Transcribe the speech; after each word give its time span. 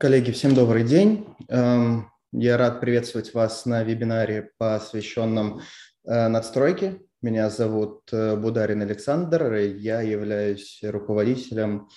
Коллеги, 0.00 0.30
всем 0.30 0.54
добрый 0.54 0.82
день. 0.82 1.26
Эм, 1.48 2.10
я 2.32 2.56
рад 2.56 2.80
приветствовать 2.80 3.34
вас 3.34 3.66
на 3.66 3.82
вебинаре, 3.82 4.50
посвященном 4.56 5.60
э, 6.06 6.28
надстройке. 6.28 7.02
Меня 7.20 7.50
зовут 7.50 8.08
э, 8.10 8.34
Бударин 8.34 8.80
Александр, 8.80 9.52
я 9.56 10.00
являюсь 10.00 10.80
руководителем 10.82 11.90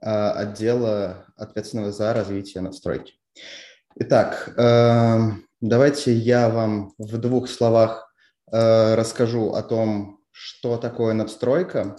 э, 0.00 0.08
отдела, 0.08 1.26
ответственного 1.36 1.92
за 1.92 2.14
развитие 2.14 2.62
надстройки. 2.62 3.16
Итак, 3.96 4.54
эм, 4.56 5.44
давайте 5.60 6.14
я 6.14 6.48
вам 6.48 6.94
в 6.96 7.18
двух 7.18 7.46
словах 7.50 8.10
расскажу 8.50 9.52
о 9.52 9.62
том, 9.62 10.20
что 10.30 10.78
такое 10.78 11.12
надстройка, 11.12 11.96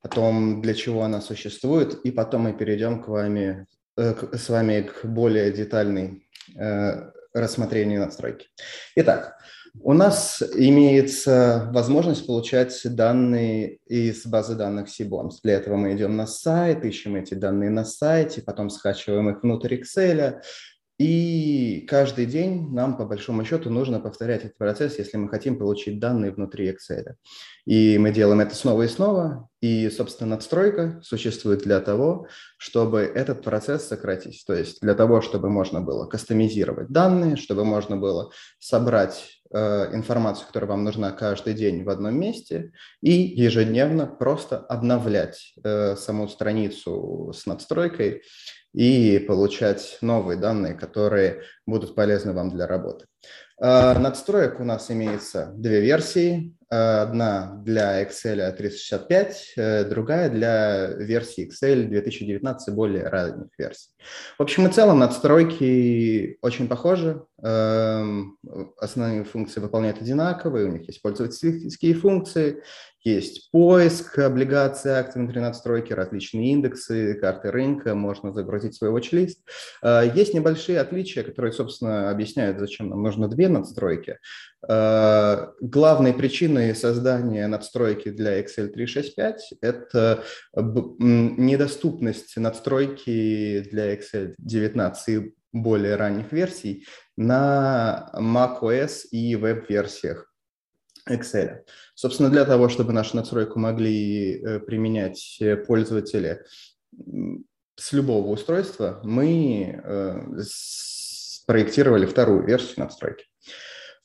о 0.00 0.08
том, 0.08 0.62
для 0.62 0.72
чего 0.72 1.02
она 1.02 1.20
существует, 1.20 1.96
и 2.02 2.10
потом 2.10 2.44
мы 2.44 2.54
перейдем 2.54 3.02
к 3.02 3.08
вами 3.08 3.66
с 4.00 4.48
вами 4.48 4.82
к 4.82 5.04
более 5.04 5.52
детальной 5.52 6.26
э, 6.56 7.10
рассмотрению 7.34 8.00
настройки. 8.00 8.48
Итак, 8.96 9.36
у 9.82 9.92
нас 9.92 10.42
имеется 10.56 11.68
возможность 11.72 12.26
получать 12.26 12.80
данные 12.84 13.76
из 13.86 14.26
базы 14.26 14.56
данных 14.56 14.88
Sibons. 14.88 15.34
Для 15.44 15.54
этого 15.54 15.76
мы 15.76 15.94
идем 15.94 16.16
на 16.16 16.26
сайт, 16.26 16.84
ищем 16.84 17.14
эти 17.16 17.34
данные 17.34 17.70
на 17.70 17.84
сайте, 17.84 18.42
потом 18.42 18.68
скачиваем 18.68 19.30
их 19.30 19.42
внутрь 19.42 19.80
Excel, 19.80 20.40
и 21.00 21.86
каждый 21.88 22.26
день 22.26 22.74
нам, 22.74 22.98
по 22.98 23.06
большому 23.06 23.42
счету, 23.46 23.70
нужно 23.70 24.00
повторять 24.00 24.44
этот 24.44 24.58
процесс, 24.58 24.98
если 24.98 25.16
мы 25.16 25.30
хотим 25.30 25.56
получить 25.56 25.98
данные 25.98 26.30
внутри 26.30 26.70
Excel. 26.70 27.14
И 27.64 27.96
мы 27.96 28.12
делаем 28.12 28.40
это 28.40 28.54
снова 28.54 28.82
и 28.82 28.88
снова. 28.88 29.48
И, 29.62 29.88
собственно, 29.88 30.28
надстройка 30.28 31.00
существует 31.02 31.60
для 31.60 31.80
того, 31.80 32.26
чтобы 32.58 33.00
этот 33.00 33.42
процесс 33.42 33.88
сократить. 33.88 34.44
То 34.46 34.52
есть 34.52 34.82
для 34.82 34.94
того, 34.94 35.22
чтобы 35.22 35.48
можно 35.48 35.80
было 35.80 36.04
кастомизировать 36.04 36.88
данные, 36.88 37.36
чтобы 37.36 37.64
можно 37.64 37.96
было 37.96 38.30
собрать 38.58 39.40
э, 39.54 39.94
информацию, 39.94 40.48
которая 40.48 40.68
вам 40.68 40.84
нужна 40.84 41.12
каждый 41.12 41.54
день 41.54 41.82
в 41.82 41.88
одном 41.88 42.20
месте, 42.20 42.72
и 43.00 43.12
ежедневно 43.12 44.06
просто 44.06 44.58
обновлять 44.58 45.54
э, 45.64 45.96
саму 45.96 46.28
страницу 46.28 47.32
с 47.34 47.46
надстройкой 47.46 48.20
и 48.72 49.18
получать 49.18 49.98
новые 50.00 50.38
данные, 50.38 50.74
которые 50.74 51.42
будут 51.66 51.94
полезны 51.94 52.32
вам 52.32 52.50
для 52.50 52.66
работы. 52.66 53.06
А, 53.62 53.98
надстроек 53.98 54.58
у 54.60 54.64
нас 54.64 54.90
имеется 54.90 55.52
две 55.54 55.80
версии. 55.80 56.54
Одна 56.72 57.60
для 57.64 58.00
Excel 58.00 58.52
365, 58.52 59.54
э, 59.56 59.84
другая 59.86 60.30
для 60.30 60.86
версии 60.86 61.48
Excel 61.48 61.88
2019 61.88 62.74
более 62.74 63.08
ранних 63.08 63.48
версий. 63.58 63.90
В 64.38 64.42
общем 64.42 64.68
и 64.68 64.72
целом 64.72 65.00
надстройки 65.00 66.38
очень 66.42 66.68
похожи. 66.68 67.24
Эм, 67.42 68.36
основные 68.78 69.24
функции 69.24 69.60
выполняют 69.60 70.02
одинаковые, 70.02 70.66
у 70.66 70.72
них 70.72 70.86
есть 70.86 71.00
пользовательские 71.00 71.94
функции, 71.94 72.62
есть 73.02 73.50
поиск 73.50 74.18
облигаций, 74.18 74.92
акций 74.92 75.22
внутри 75.22 75.40
надстройки, 75.40 75.94
различные 75.94 76.52
индексы, 76.52 77.14
карты 77.14 77.50
рынка, 77.50 77.94
можно 77.94 78.30
загрузить 78.30 78.74
свой 78.74 78.90
watch-лист. 78.90 79.40
Э, 79.82 80.02
есть 80.14 80.34
небольшие 80.34 80.80
отличия, 80.80 81.22
которые, 81.22 81.52
собственно, 81.52 82.10
объясняют, 82.10 82.58
зачем 82.58 82.90
нам 82.90 83.02
нужно 83.02 83.26
две 83.28 83.48
надстройки. 83.48 84.18
Э, 84.68 85.46
главной 85.62 86.12
причиной 86.12 86.74
создания 86.74 87.46
надстройки 87.46 88.10
для 88.10 88.38
Excel 88.38 88.68
365– 88.68 89.54
это 89.62 90.22
недоступность 90.54 92.36
надстройки 92.36 93.66
для 93.70 93.94
Excel 93.94 94.34
19 94.36 95.08
и 95.08 95.34
более 95.52 95.96
ранних 95.96 96.32
версий 96.32 96.86
на 97.16 98.10
macOS 98.14 99.06
и 99.10 99.36
веб-версиях 99.36 100.32
Excel. 101.08 101.64
Собственно, 101.94 102.30
для 102.30 102.44
того, 102.44 102.68
чтобы 102.68 102.92
нашу 102.92 103.16
надстройку 103.16 103.58
могли 103.58 104.40
э, 104.40 104.60
применять 104.60 105.40
пользователи 105.66 106.44
с 107.76 107.92
любого 107.92 108.28
устройства, 108.28 109.00
мы 109.02 109.80
э, 109.82 110.38
спроектировали 110.42 112.06
вторую 112.06 112.46
версию 112.46 112.80
надстройки. 112.80 113.24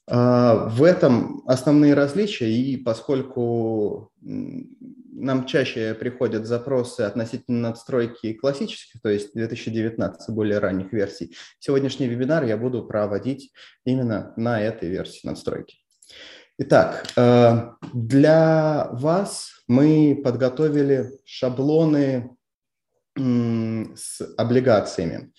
А, 0.07 0.67
в 0.69 0.83
этом 0.83 1.41
основные 1.47 1.93
различия, 1.95 2.51
и 2.51 2.77
поскольку 2.77 4.11
нам 4.21 5.45
чаще 5.45 5.93
приходят 5.95 6.45
запросы 6.45 7.01
относительно 7.01 7.69
надстройки 7.69 8.33
классических, 8.33 9.01
то 9.01 9.09
есть 9.09 9.33
2019 9.33 10.29
более 10.35 10.59
ранних 10.59 10.93
версий, 10.93 11.35
сегодняшний 11.59 12.07
вебинар 12.07 12.43
я 12.43 12.57
буду 12.57 12.85
проводить 12.85 13.51
именно 13.83 14.33
на 14.35 14.61
этой 14.61 14.89
версии 14.89 15.25
надстройки. 15.25 15.77
Итак, 16.57 17.07
э, 17.17 17.71
для 17.93 18.89
вас 18.91 19.63
мы 19.67 20.21
подготовили 20.23 21.11
шаблоны 21.25 22.35
с 23.17 24.21
облигациями. 24.37 25.31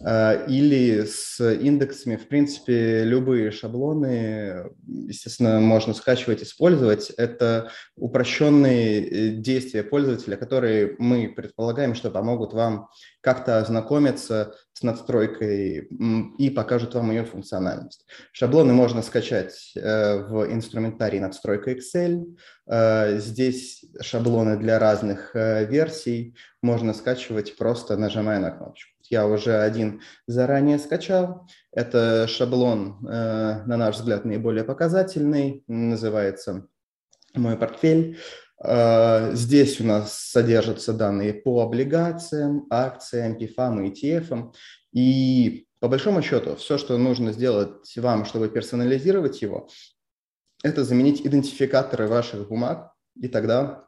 Э, 0.00 0.44
или 0.48 1.04
с 1.04 1.40
индексами. 1.40 2.16
В 2.16 2.26
принципе, 2.26 3.04
любые 3.04 3.50
шаблоны, 3.52 4.70
естественно, 4.86 5.60
можно 5.60 5.94
скачивать, 5.94 6.42
использовать. 6.42 7.10
Это 7.10 7.70
упрощенные 7.96 9.02
э, 9.02 9.28
действия 9.36 9.84
пользователя, 9.84 10.36
которые 10.36 10.96
мы 10.98 11.32
предполагаем, 11.34 11.94
что 11.94 12.10
помогут 12.10 12.52
вам 12.52 12.88
как-то 13.20 13.58
ознакомиться 13.58 14.54
с 14.72 14.82
надстройкой 14.82 15.88
и 16.38 16.50
покажут 16.50 16.94
вам 16.94 17.10
ее 17.10 17.24
функциональность. 17.24 18.04
Шаблоны 18.32 18.72
можно 18.72 19.00
скачать 19.00 19.72
э, 19.76 20.18
в 20.18 20.52
инструментарии 20.52 21.20
надстройка 21.20 21.72
Excel. 21.72 22.24
Здесь 23.18 23.84
шаблоны 24.00 24.56
для 24.56 24.78
разных 24.78 25.34
версий 25.34 26.34
можно 26.64 26.94
скачивать 26.94 27.56
просто 27.56 27.96
нажимая 27.96 28.40
на 28.40 28.50
кнопочку 28.50 28.94
я 29.10 29.26
уже 29.26 29.60
один 29.60 30.00
заранее 30.26 30.78
скачал. 30.78 31.46
Это 31.72 32.26
шаблон, 32.28 33.06
э, 33.06 33.62
на 33.66 33.76
наш 33.76 33.96
взгляд, 33.96 34.24
наиболее 34.24 34.64
показательный, 34.64 35.64
называется 35.66 36.66
«Мой 37.34 37.56
портфель». 37.56 38.18
Э, 38.62 39.34
здесь 39.34 39.80
у 39.80 39.84
нас 39.84 40.18
содержатся 40.18 40.92
данные 40.92 41.34
по 41.34 41.62
облигациям, 41.62 42.66
акциям, 42.70 43.36
PFAM 43.36 43.86
и 43.86 43.90
ETF. 43.90 44.54
И 44.92 45.66
по 45.80 45.88
большому 45.88 46.22
счету, 46.22 46.56
все, 46.56 46.78
что 46.78 46.96
нужно 46.96 47.32
сделать 47.32 47.96
вам, 47.96 48.24
чтобы 48.24 48.48
персонализировать 48.48 49.42
его, 49.42 49.68
это 50.62 50.82
заменить 50.82 51.26
идентификаторы 51.26 52.06
ваших 52.06 52.48
бумаг, 52.48 52.92
и 53.20 53.28
тогда 53.28 53.84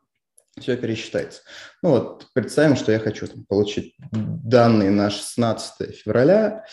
все 0.59 0.77
пересчитается. 0.77 1.43
Ну 1.83 1.91
вот, 1.91 2.29
представим, 2.33 2.77
что 2.77 2.93
я 2.93 2.99
хочу 2.99 3.27
там, 3.27 3.45
получить 3.45 3.95
данные 4.11 4.91
на 4.91 5.11
16 5.11 5.95
февраля. 5.97 6.65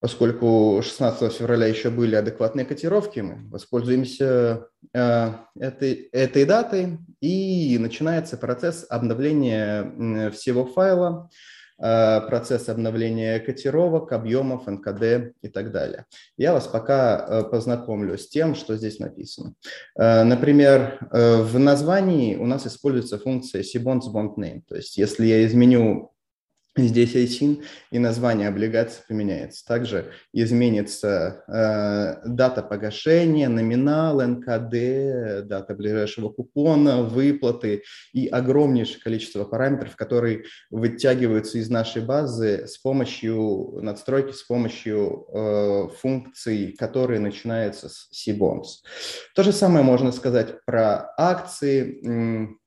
Поскольку 0.00 0.80
16 0.82 1.32
февраля 1.32 1.66
еще 1.66 1.88
были 1.88 2.14
адекватные 2.14 2.66
котировки, 2.66 3.20
мы 3.20 3.48
воспользуемся 3.48 4.66
э, 4.92 5.32
этой, 5.58 6.08
этой 6.12 6.44
датой, 6.44 6.98
и 7.20 7.78
начинается 7.78 8.36
процесс 8.36 8.84
обновления 8.88 10.30
всего 10.30 10.66
файла. 10.66 11.30
Э, 11.76 12.20
процесс 12.20 12.68
обновления 12.68 13.40
котировок, 13.40 14.12
объемов, 14.12 14.68
НКД 14.68 15.34
и 15.42 15.48
так 15.48 15.72
далее. 15.72 16.06
Я 16.36 16.52
вас 16.52 16.68
пока 16.68 17.26
э, 17.26 17.44
познакомлю 17.50 18.16
с 18.16 18.28
тем, 18.28 18.54
что 18.54 18.76
здесь 18.76 19.00
написано. 19.00 19.54
Э, 19.96 20.22
например, 20.22 20.98
в 21.10 21.58
названии 21.58 22.36
у 22.36 22.46
нас 22.46 22.64
используется 22.66 23.18
функция 23.18 23.62
Cbonds 23.62 24.12
Bond 24.12 24.36
Name. 24.36 24.62
То 24.68 24.76
есть 24.76 24.96
если 24.96 25.26
я 25.26 25.44
изменю 25.44 26.13
Здесь 26.76 27.14
ISIN 27.14 27.62
и 27.92 28.00
название 28.00 28.48
облигации 28.48 29.02
поменяется. 29.08 29.64
Также 29.64 30.10
изменится 30.32 31.44
э, 31.46 32.28
дата 32.28 32.62
погашения, 32.62 33.48
номинал, 33.48 34.20
НКД, 34.20 35.46
дата 35.46 35.74
ближайшего 35.76 36.30
купона, 36.30 37.02
выплаты 37.02 37.84
и 38.12 38.26
огромнейшее 38.26 39.00
количество 39.00 39.44
параметров, 39.44 39.94
которые 39.94 40.44
вытягиваются 40.70 41.58
из 41.58 41.70
нашей 41.70 42.02
базы 42.02 42.66
с 42.66 42.76
помощью 42.78 43.78
надстройки, 43.80 44.32
с 44.32 44.42
помощью 44.42 45.26
э, 45.32 45.88
функций, 46.00 46.74
которые 46.76 47.20
начинаются 47.20 47.88
с 47.88 48.10
CBONS. 48.12 48.82
То 49.36 49.44
же 49.44 49.52
самое 49.52 49.84
можно 49.84 50.10
сказать 50.10 50.64
про 50.64 51.14
акции, 51.16 52.58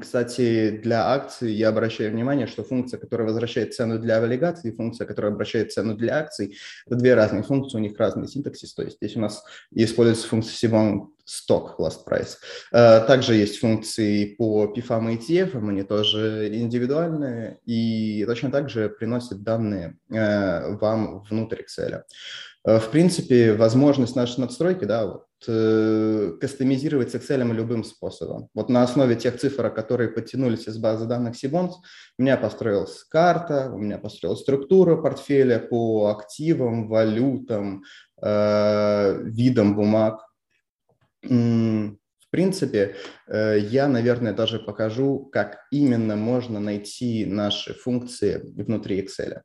Кстати, 0.00 0.80
для 0.82 1.12
акций 1.12 1.52
я 1.52 1.68
обращаю 1.68 2.12
внимание, 2.12 2.46
что 2.46 2.62
функция, 2.62 3.00
которая 3.00 3.26
возвращает 3.26 3.74
цену 3.74 3.98
для 3.98 4.18
облигаций, 4.18 4.70
и 4.70 4.76
функция, 4.76 5.08
которая 5.08 5.32
обращает 5.32 5.72
цену 5.72 5.96
для 5.96 6.18
акций, 6.18 6.56
это 6.86 6.94
две 6.94 7.14
разные 7.14 7.42
функции, 7.42 7.78
у 7.78 7.80
них 7.80 7.98
разный 7.98 8.28
синтаксис. 8.28 8.74
То 8.74 8.82
есть 8.82 8.98
здесь 8.98 9.16
у 9.16 9.20
нас 9.20 9.42
используется 9.72 10.28
функция 10.28 10.68
Sibon 10.68 11.08
Stock 11.26 11.78
Last 11.80 12.04
Price. 12.08 12.36
Э, 12.70 13.04
также 13.06 13.34
есть 13.34 13.58
функции 13.58 14.36
по 14.36 14.72
PFAM 14.72 15.12
и 15.12 15.16
ETF, 15.16 15.68
они 15.68 15.82
тоже 15.82 16.48
индивидуальные 16.52 17.58
и 17.66 18.24
точно 18.24 18.52
так 18.52 18.70
же 18.70 18.88
приносят 18.88 19.42
данные 19.42 19.98
э, 20.10 20.76
вам 20.76 21.22
внутрь 21.28 21.62
Excel. 21.62 22.02
Э, 22.64 22.78
в 22.78 22.90
принципе, 22.90 23.54
возможность 23.54 24.14
нашей 24.14 24.40
надстройки, 24.40 24.84
да, 24.84 25.06
вот, 25.06 25.26
э, 25.48 26.32
кастомизировать 26.40 27.10
с 27.10 27.14
Excel 27.14 27.42
любым 27.52 27.84
способом. 27.84 28.48
Вот 28.54 28.68
на 28.68 28.82
основе 28.82 29.16
тех 29.16 29.38
цифр, 29.38 29.70
которые 29.70 30.08
подтянулись 30.08 30.68
из 30.68 30.78
базы 30.78 31.06
данных 31.06 31.34
Sibons, 31.34 31.72
у 32.18 32.22
меня 32.22 32.36
построилась 32.36 33.04
карта, 33.04 33.70
у 33.72 33.78
меня 33.78 33.98
построилась 33.98 34.40
структура 34.40 34.96
портфеля 34.96 35.58
по 35.58 36.08
активам, 36.08 36.88
валютам, 36.88 37.84
э, 38.22 39.22
видам 39.24 39.76
бумаг. 39.76 40.20
В 41.22 42.30
принципе, 42.30 42.96
э, 43.28 43.58
я, 43.58 43.88
наверное, 43.88 44.32
даже 44.32 44.58
покажу, 44.58 45.28
как 45.32 45.58
именно 45.70 46.16
можно 46.16 46.60
найти 46.60 47.26
наши 47.26 47.74
функции 47.74 48.40
внутри 48.56 49.02
Excel. 49.02 49.42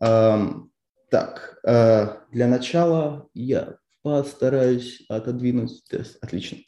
Эм, 0.00 0.70
так, 1.10 1.58
для 1.64 2.46
начала 2.46 3.28
я 3.34 3.76
постараюсь 4.02 5.04
отодвинуть. 5.08 5.82
Отлично. 6.20 6.58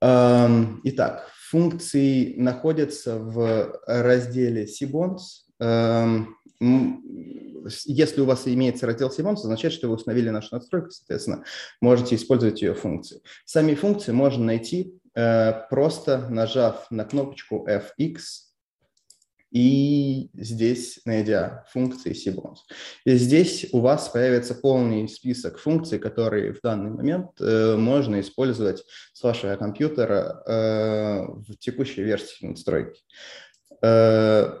Итак, 0.00 1.28
функции 1.50 2.34
находятся 2.36 3.18
в 3.18 3.80
разделе 3.86 4.66
Sibons. 4.66 5.46
Если 7.86 8.20
у 8.20 8.24
вас 8.24 8.46
имеется 8.46 8.86
раздел 8.86 9.10
Sibons, 9.10 9.36
означает, 9.36 9.74
что 9.74 9.88
вы 9.88 9.94
установили 9.94 10.30
нашу 10.30 10.54
настройку, 10.54 10.90
соответственно, 10.90 11.44
можете 11.80 12.14
использовать 12.14 12.62
ее 12.62 12.74
функции. 12.74 13.20
Сами 13.44 13.74
функции 13.74 14.12
можно 14.12 14.44
найти, 14.44 14.94
э, 15.14 15.52
просто 15.68 16.28
нажав 16.30 16.90
на 16.90 17.04
кнопочку 17.04 17.66
FX 17.68 18.47
и 19.50 20.30
здесь 20.34 21.00
найдя 21.04 21.64
функции. 21.70 22.12
И 23.04 23.14
здесь 23.16 23.66
у 23.72 23.80
вас 23.80 24.08
появится 24.08 24.54
полный 24.54 25.08
список 25.08 25.58
функций, 25.58 25.98
которые 25.98 26.52
в 26.52 26.60
данный 26.60 26.90
момент 26.90 27.30
э, 27.40 27.76
можно 27.76 28.20
использовать 28.20 28.84
с 29.12 29.22
вашего 29.22 29.56
компьютера 29.56 30.42
э, 30.46 31.20
в 31.26 31.56
текущей 31.58 32.02
версии 32.02 32.46
настройки. 32.46 33.00
Э, 33.82 34.60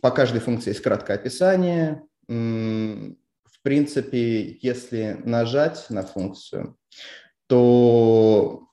по 0.00 0.10
каждой 0.10 0.40
функции 0.40 0.70
есть 0.70 0.82
краткое 0.82 1.14
описание. 1.14 2.02
В 2.28 3.62
принципе, 3.62 4.58
если 4.60 5.20
нажать 5.24 5.86
на 5.88 6.02
функцию, 6.02 6.76
то 7.46 8.64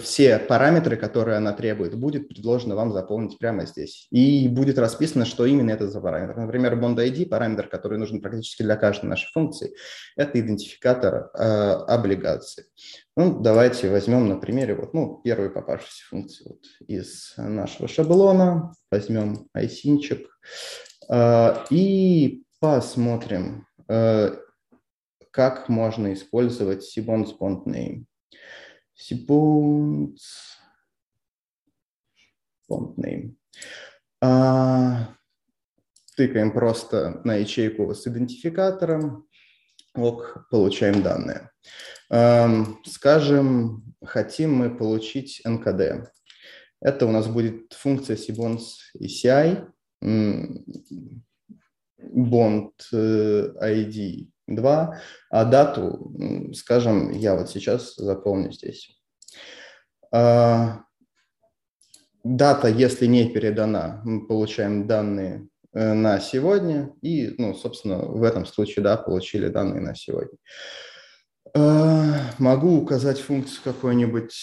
все 0.00 0.38
параметры, 0.38 0.96
которые 0.96 1.38
она 1.38 1.52
требует, 1.52 1.94
будет 1.94 2.28
предложено 2.28 2.76
вам 2.76 2.92
заполнить 2.92 3.38
прямо 3.38 3.64
здесь. 3.64 4.06
И 4.10 4.48
будет 4.48 4.78
расписано, 4.78 5.24
что 5.24 5.46
именно 5.46 5.70
это 5.70 5.88
за 5.88 6.00
параметр. 6.00 6.36
Например, 6.36 6.74
Bond 6.74 6.96
ID, 6.96 7.26
параметр, 7.26 7.66
который 7.68 7.98
нужен 7.98 8.20
практически 8.20 8.62
для 8.62 8.76
каждой 8.76 9.06
нашей 9.06 9.30
функции, 9.32 9.74
это 10.16 10.38
идентификатор 10.38 11.30
э, 11.34 11.40
облигаций. 11.40 12.64
Ну, 13.16 13.40
давайте 13.40 13.90
возьмем 13.90 14.28
на 14.28 14.36
примере 14.36 14.74
вот, 14.74 14.92
ну, 14.92 15.20
первую 15.24 15.52
попавшуюся 15.52 16.04
функцию 16.08 16.48
вот, 16.50 16.64
из 16.86 17.34
нашего 17.36 17.88
шаблона. 17.88 18.74
Возьмем 18.90 19.48
айсинчик 19.54 20.28
э, 21.08 21.54
и 21.70 22.44
посмотрим, 22.60 23.66
э, 23.88 24.36
как 25.30 25.68
можно 25.68 26.12
использовать 26.12 26.84
Sibon's 26.84 27.30
Bond 27.38 27.64
Name. 27.64 28.04
Sequence 29.00 30.18
font 32.68 32.96
name. 32.96 33.34
А, 34.20 35.14
тыкаем 36.16 36.52
просто 36.52 37.20
на 37.24 37.36
ячейку 37.36 37.94
с 37.94 38.06
идентификатором, 38.06 39.26
ок, 39.94 40.46
получаем 40.50 41.02
данные. 41.02 41.50
А, 42.10 42.66
скажем, 42.84 43.94
хотим 44.04 44.54
мы 44.54 44.76
получить 44.76 45.40
NKD. 45.46 46.06
Это 46.82 47.06
у 47.06 47.10
нас 47.10 47.26
будет 47.26 47.72
функция 47.72 48.16
Sibons 48.16 48.74
ECI, 48.98 49.66
bond 52.00 52.72
э, 52.92 53.52
ID 53.62 54.28
2, 54.54 55.00
а 55.30 55.44
дату, 55.44 56.12
скажем, 56.54 57.10
я 57.12 57.36
вот 57.36 57.50
сейчас 57.50 57.94
запомню 57.96 58.52
здесь. 58.52 59.00
А, 60.12 60.82
дата, 62.24 62.68
если 62.68 63.06
не 63.06 63.28
передана, 63.28 64.00
мы 64.04 64.26
получаем 64.26 64.86
данные 64.86 65.48
э, 65.72 65.94
на 65.94 66.20
сегодня, 66.20 66.92
и, 67.02 67.34
ну, 67.38 67.54
собственно, 67.54 67.98
в 67.98 68.22
этом 68.22 68.46
случае, 68.46 68.82
да, 68.82 68.96
получили 68.96 69.48
данные 69.48 69.80
на 69.80 69.94
сегодня. 69.94 70.36
А, 71.56 72.32
могу 72.38 72.76
указать 72.76 73.20
функцию 73.20 73.62
какой-нибудь 73.64 74.34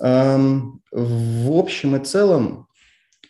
В 0.00 1.52
общем 1.52 1.96
и 1.96 2.04
целом, 2.04 2.68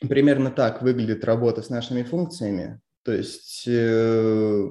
примерно 0.01 0.53
так 0.53 0.81
выглядит 0.81 1.25
работа 1.25 1.63
с 1.63 1.69
нашими 1.69 2.05
функциями. 2.05 2.81
То 3.05 3.13
есть 3.13 3.65
э, 3.67 4.69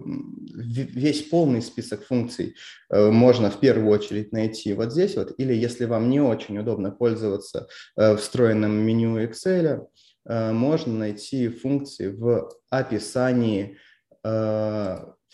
весь 0.56 1.24
полный 1.24 1.62
список 1.62 2.06
функций 2.06 2.56
э, 2.90 3.10
можно 3.10 3.50
в 3.50 3.60
первую 3.60 3.90
очередь 3.90 4.32
найти 4.32 4.74
вот 4.74 4.92
здесь 4.92 5.16
вот, 5.16 5.34
или 5.38 5.54
если 5.54 5.86
вам 5.86 6.10
не 6.10 6.22
очень 6.22 6.58
удобно 6.60 6.92
пользоваться 6.92 7.68
э, 7.98 8.16
встроенным 8.16 8.72
меню 8.72 9.20
Excel, 9.22 9.88
можно 10.30 10.94
найти 10.94 11.48
функции 11.48 12.10
в 12.10 12.50
описании 12.70 13.78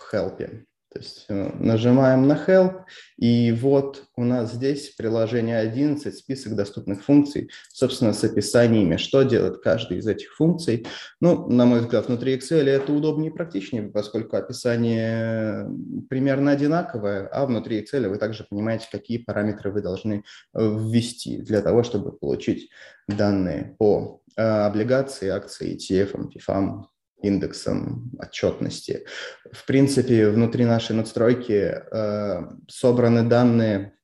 в 0.09 0.13
help. 0.13 0.65
То 0.93 0.99
есть 0.99 1.25
э, 1.27 1.51
нажимаем 1.57 2.27
на 2.27 2.33
Help, 2.33 2.83
и 3.17 3.51
вот 3.51 4.03
у 4.15 4.23
нас 4.23 4.53
здесь 4.53 4.89
приложение 4.89 5.57
11, 5.57 6.15
список 6.15 6.55
доступных 6.55 7.03
функций, 7.03 7.49
собственно, 7.71 8.13
с 8.13 8.23
описаниями, 8.23 8.97
что 8.97 9.23
делает 9.23 9.57
каждая 9.63 9.97
из 9.97 10.07
этих 10.07 10.35
функций. 10.35 10.85
Ну, 11.19 11.49
на 11.49 11.65
мой 11.65 11.79
взгляд, 11.79 12.07
внутри 12.07 12.37
Excel 12.37 12.69
это 12.69 12.93
удобнее 12.93 13.31
и 13.31 13.33
практичнее, 13.33 13.89
поскольку 13.89 14.37
описание 14.37 15.67
примерно 16.09 16.51
одинаковое, 16.51 17.27
а 17.27 17.47
внутри 17.47 17.81
Excel 17.81 18.07
вы 18.07 18.17
также 18.19 18.45
понимаете, 18.47 18.87
какие 18.91 19.17
параметры 19.17 19.71
вы 19.71 19.81
должны 19.81 20.23
э, 20.53 20.59
ввести 20.59 21.37
для 21.37 21.63
того, 21.63 21.81
чтобы 21.81 22.11
получить 22.11 22.69
данные 23.07 23.75
по 23.79 24.21
э, 24.37 24.43
облигации, 24.43 25.29
акции, 25.29 25.75
ETF, 25.75 26.29
PFAM, 26.29 26.83
индексом 27.23 28.11
отчетности. 28.19 29.05
В 29.51 29.65
принципе, 29.65 30.29
внутри 30.29 30.65
нашей 30.65 30.95
надстройки 30.95 31.73
э, 31.91 32.41
собраны 32.67 33.23
данные 33.23 33.97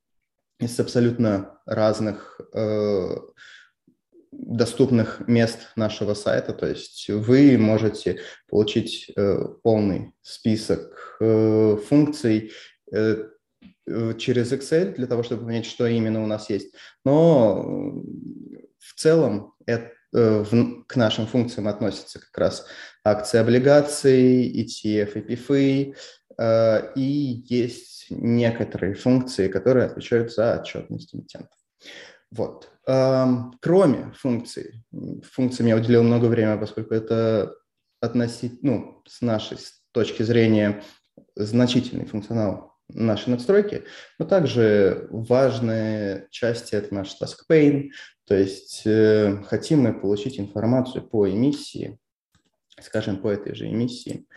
из 0.59 0.79
абсолютно 0.79 1.59
разных 1.65 2.39
э, 2.53 3.15
доступных 4.31 5.27
мест 5.27 5.59
нашего 5.75 6.13
сайта, 6.13 6.53
то 6.53 6.65
есть 6.65 7.09
вы 7.09 7.57
можете 7.57 8.21
получить 8.47 9.11
э, 9.15 9.45
полный 9.63 10.13
список 10.21 11.17
э, 11.19 11.77
функций 11.87 12.51
э, 12.91 13.25
через 14.17 14.53
Excel 14.53 14.95
для 14.95 15.07
того, 15.07 15.23
чтобы 15.23 15.45
понять, 15.45 15.65
что 15.65 15.87
именно 15.87 16.23
у 16.23 16.27
нас 16.27 16.49
есть. 16.49 16.73
Но 17.03 18.01
в 18.77 18.93
целом 18.95 19.55
это 19.65 19.91
Э, 20.11 20.43
в, 20.43 20.85
к 20.85 20.95
нашим 20.95 21.27
функциям 21.27 21.67
относятся 21.67 22.19
как 22.19 22.35
раз 22.35 22.65
акции 23.11 23.39
облигаций, 23.39 24.49
ETF 24.49 25.19
и 25.19 25.35
PIFы, 25.35 25.95
э, 26.37 26.93
и 26.95 27.43
есть 27.47 28.07
некоторые 28.09 28.95
функции, 28.95 29.47
которые 29.47 29.85
отвечают 29.85 30.33
за 30.33 30.59
отчетность 30.59 31.13
эмитентов. 31.13 31.57
Вот. 32.31 32.69
Эм, 32.85 33.53
кроме 33.61 34.11
функций, 34.15 34.83
функциям 35.31 35.67
я 35.67 35.75
уделил 35.75 36.03
много 36.03 36.25
времени, 36.25 36.59
поскольку 36.59 36.93
это 36.93 37.55
относить, 38.01 38.63
ну, 38.63 39.03
с 39.07 39.21
нашей 39.21 39.57
точки 39.91 40.23
зрения 40.23 40.83
значительный 41.35 42.05
функционал 42.05 42.77
нашей 42.89 43.29
надстройки, 43.29 43.83
но 44.17 44.25
также 44.25 45.07
важная 45.11 46.27
часть– 46.31 46.73
это 46.73 46.93
наш 46.93 47.15
task 47.21 47.37
pane, 47.49 47.89
то 48.25 48.35
есть 48.35 48.83
э, 48.85 49.43
хотим 49.47 49.81
мы 49.81 49.99
получить 49.99 50.39
информацию 50.39 51.07
по 51.07 51.29
эмиссии, 51.29 51.99
скажем, 52.83 53.17
по 53.17 53.29
этой 53.29 53.55
же 53.55 53.67
эмиссии, 53.67 54.27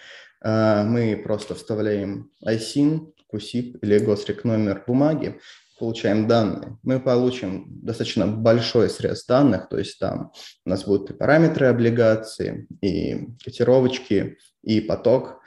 э, 0.42 0.84
мы 0.84 1.20
просто 1.22 1.54
вставляем 1.54 2.30
ISIN, 2.44 3.12
QSIP 3.32 3.78
или 3.80 3.98
госрек 3.98 4.44
номер 4.44 4.84
бумаги, 4.86 5.40
получаем 5.78 6.28
данные, 6.28 6.78
мы 6.82 7.00
получим 7.00 7.66
достаточно 7.82 8.26
большой 8.26 8.88
срез 8.88 9.24
данных, 9.26 9.68
то 9.68 9.78
есть 9.78 9.98
там 9.98 10.30
у 10.64 10.70
нас 10.70 10.84
будут 10.84 11.10
и 11.10 11.14
параметры 11.14 11.66
облигации, 11.66 12.68
и 12.80 13.28
котировочки, 13.42 14.38
и 14.62 14.80
поток, 14.80 15.40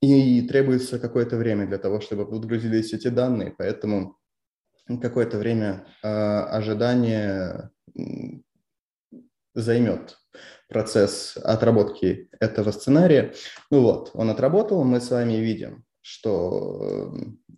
и 0.00 0.42
требуется 0.42 0.98
какое-то 0.98 1.36
время 1.36 1.66
для 1.66 1.78
того, 1.78 2.00
чтобы 2.00 2.26
подгрузились 2.26 2.92
эти 2.92 3.08
данные, 3.08 3.54
поэтому 3.56 4.16
какое-то 5.00 5.38
время 5.38 5.86
э, 6.02 6.08
ожидания 6.08 7.70
займет 9.60 10.18
процесс 10.68 11.36
отработки 11.42 12.28
этого 12.40 12.70
сценария. 12.70 13.34
Ну 13.70 13.82
вот, 13.82 14.10
он 14.14 14.30
отработал, 14.30 14.84
мы 14.84 15.00
с 15.00 15.10
вами 15.10 15.34
видим, 15.34 15.84
что 16.02 17.12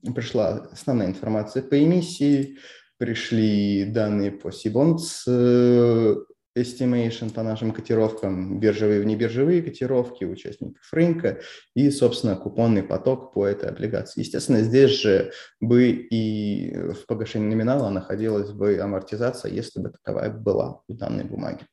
э, 0.04 0.12
пришла 0.12 0.68
основная 0.72 1.08
информация 1.08 1.62
по 1.62 1.82
эмиссии, 1.82 2.58
пришли 2.98 3.84
данные 3.84 4.30
по 4.30 4.52
Сибонс 4.52 5.24
э, 5.26 6.16
estimation 6.60 7.32
по 7.32 7.42
нашим 7.42 7.72
котировкам, 7.72 8.60
биржевые 8.60 9.00
и 9.00 9.02
внебиржевые 9.02 9.62
котировки 9.62 10.24
участников 10.24 10.82
рынка 10.92 11.40
и, 11.74 11.90
собственно, 11.90 12.36
купонный 12.36 12.82
поток 12.82 13.32
по 13.32 13.46
этой 13.46 13.68
облигации. 13.68 14.20
Естественно, 14.20 14.60
здесь 14.60 14.90
же 14.90 15.32
бы 15.60 15.90
и 15.90 16.74
в 16.92 17.06
погашении 17.06 17.48
номинала 17.48 17.90
находилась 17.90 18.50
бы 18.50 18.78
амортизация, 18.78 19.52
если 19.52 19.80
бы 19.80 19.90
таковая 19.90 20.30
была 20.30 20.82
у 20.88 20.94
данной 20.94 21.24
бумаги. 21.24 21.66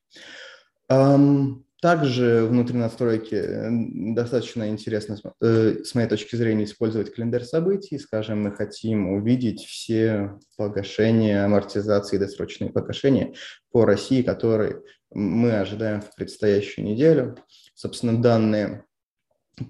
Также 1.88 2.44
внутри 2.44 2.78
настройки 2.78 3.36
э, 3.36 3.70
достаточно 4.14 4.68
интересно, 4.68 5.16
э, 5.40 5.86
с 5.86 5.96
моей 5.96 6.10
точки 6.10 6.36
зрения, 6.36 6.66
использовать 6.66 7.14
календарь 7.14 7.46
событий. 7.46 7.98
Скажем, 7.98 8.44
мы 8.44 8.52
хотим 8.52 9.14
увидеть 9.14 9.64
все 9.64 10.38
погашения, 10.58 11.46
амортизации, 11.46 12.18
досрочные 12.18 12.74
погашения 12.74 13.36
по 13.72 13.86
России, 13.86 14.22
которые 14.22 14.82
мы 15.12 15.60
ожидаем 15.60 16.02
в 16.02 16.14
предстоящую 16.14 16.84
неделю. 16.84 17.38
Собственно, 17.74 18.22
данные 18.22 18.84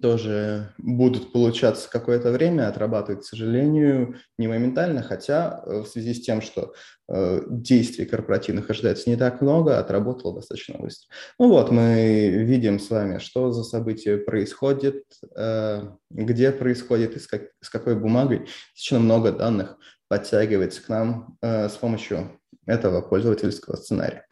тоже 0.01 0.73
будут 0.77 1.31
получаться 1.31 1.89
какое-то 1.89 2.31
время, 2.31 2.67
отрабатывать, 2.67 3.21
к 3.21 3.27
сожалению, 3.27 4.17
не 4.37 4.47
моментально, 4.47 5.01
хотя 5.01 5.63
э, 5.65 5.79
в 5.79 5.87
связи 5.87 6.13
с 6.13 6.21
тем, 6.21 6.41
что 6.41 6.73
э, 7.07 7.41
действий 7.47 8.05
корпоративных 8.05 8.69
ожидается 8.69 9.09
не 9.09 9.15
так 9.15 9.41
много, 9.41 9.79
отработало 9.79 10.35
достаточно 10.35 10.77
быстро. 10.77 11.07
Ну 11.39 11.49
вот, 11.49 11.71
мы 11.71 12.29
видим 12.29 12.79
с 12.79 12.89
вами, 12.89 13.19
что 13.19 13.51
за 13.51 13.63
событие 13.63 14.17
происходит, 14.17 15.03
э, 15.35 15.83
где 16.09 16.51
происходит 16.51 17.15
и 17.15 17.19
с, 17.19 17.27
как, 17.27 17.43
с 17.61 17.69
какой 17.69 17.95
бумагой. 17.95 18.39
Достаточно 18.73 18.99
много 18.99 19.31
данных 19.31 19.77
подтягивается 20.09 20.83
к 20.83 20.89
нам 20.89 21.37
э, 21.41 21.69
с 21.69 21.73
помощью 21.73 22.39
этого 22.65 23.01
пользовательского 23.01 23.77
сценария. 23.77 24.25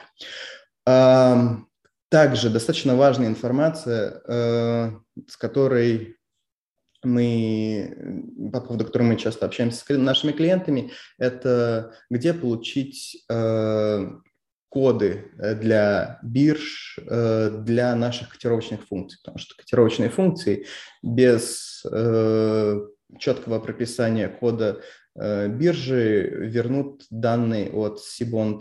Также 2.08 2.50
достаточно 2.50 2.94
важная 2.94 3.28
информация, 3.28 4.22
э, 4.26 4.90
с 5.28 5.36
которой 5.36 6.16
мы, 7.02 8.50
по 8.52 8.60
поводу 8.60 8.84
которой 8.84 9.02
мы 9.02 9.16
часто 9.16 9.46
общаемся 9.46 9.84
с 9.84 9.88
нашими 9.88 10.32
клиентами, 10.32 10.92
это 11.18 11.94
где 12.10 12.32
получить 12.32 13.24
э, 13.28 14.10
коды 14.68 15.30
для 15.36 16.18
бирж, 16.22 16.98
э, 16.98 17.50
для 17.64 17.94
наших 17.96 18.30
котировочных 18.30 18.86
функций, 18.86 19.18
потому 19.22 19.38
что 19.38 19.56
котировочные 19.56 20.10
функции 20.10 20.66
без 21.02 21.84
четкого 23.18 23.60
прописания 23.60 24.28
кода 24.28 24.80
Э, 24.80 25.05
биржи 25.16 26.28
вернут 26.30 27.04
данные 27.10 27.70
от 27.70 28.00
Seabond 28.00 28.60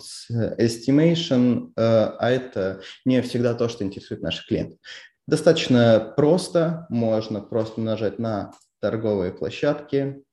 Estimation, 0.57 1.71
э, 1.75 1.81
а 1.81 2.29
это 2.29 2.81
не 3.05 3.21
всегда 3.21 3.53
то, 3.53 3.67
что 3.69 3.83
интересует 3.83 4.21
наших 4.21 4.47
клиентов. 4.47 4.79
Достаточно 5.27 6.13
просто, 6.15 6.85
можно 6.89 7.41
просто 7.41 7.81
нажать 7.81 8.19
на 8.19 8.51
торговые 8.79 9.33
площадки, 9.33 10.23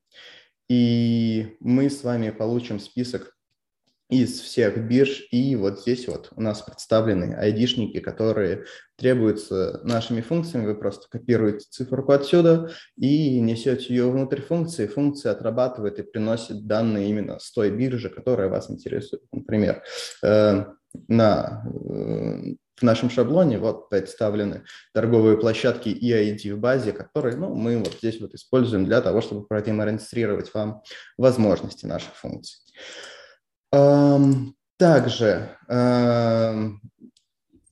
и 0.69 1.57
мы 1.61 1.91
с 1.91 2.05
вами 2.05 2.31
получим 2.31 2.79
список 2.79 3.35
из 4.13 4.41
всех 4.41 4.77
бирж, 4.87 5.27
и 5.31 5.57
вот 5.57 5.81
здесь 5.81 6.07
вот 6.07 6.29
у 6.37 6.43
нас 6.43 6.61
представлены 6.61 7.35
айдишники, 7.35 7.99
которые 7.99 8.65
требуются 8.97 9.81
нашими 9.85 10.21
функциями. 10.21 10.67
Вы 10.67 10.75
просто 10.75 11.09
копируете 11.09 11.67
циферку 11.71 12.13
отсюда 12.13 12.71
и 12.99 13.41
несете 13.41 13.87
ее 13.89 14.11
внутрь 14.11 14.43
функции. 14.43 14.87
Функция 14.87 15.33
отрабатывает 15.33 15.99
и 15.99 16.03
приносит 16.03 16.67
данные 16.67 17.09
именно 17.09 17.39
с 17.39 17.51
той 17.53 17.71
биржи, 17.71 18.11
которая 18.11 18.51
вас 18.51 18.71
интересует. 18.71 19.23
Например, 19.33 19.83
э, 20.23 20.67
на, 21.09 21.65
э, 21.65 22.55
в 22.77 22.83
нашем 22.83 23.09
шаблоне 23.09 23.59
вот 23.59 23.89
представлены 23.89 24.65
торговые 24.93 25.39
площадки 25.39 25.89
и 25.89 26.13
ID 26.13 26.55
в 26.55 26.59
базе, 26.59 26.93
которые 26.93 27.37
ну, 27.37 27.55
мы 27.55 27.79
вот 27.79 27.95
здесь 27.95 28.21
вот 28.21 28.35
используем 28.35 28.85
для 28.85 29.01
того, 29.01 29.23
чтобы 29.23 29.47
продемонстрировать 29.47 30.53
вам 30.53 30.83
возможности 31.17 31.87
наших 31.87 32.15
функций. 32.15 32.59
Также 33.73 35.57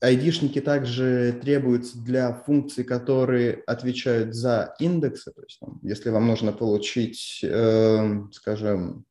айдишники 0.03 0.61
также 0.63 1.39
требуются 1.43 1.99
для 1.99 2.33
функций, 2.33 2.85
которые 2.85 3.63
отвечают 3.67 4.35
за 4.35 4.75
индексы. 4.79 5.31
То 5.31 5.43
есть, 5.43 5.61
если 5.83 6.09
вам 6.09 6.27
нужно 6.27 6.53
получить, 6.53 7.45
скажем, 8.33 9.05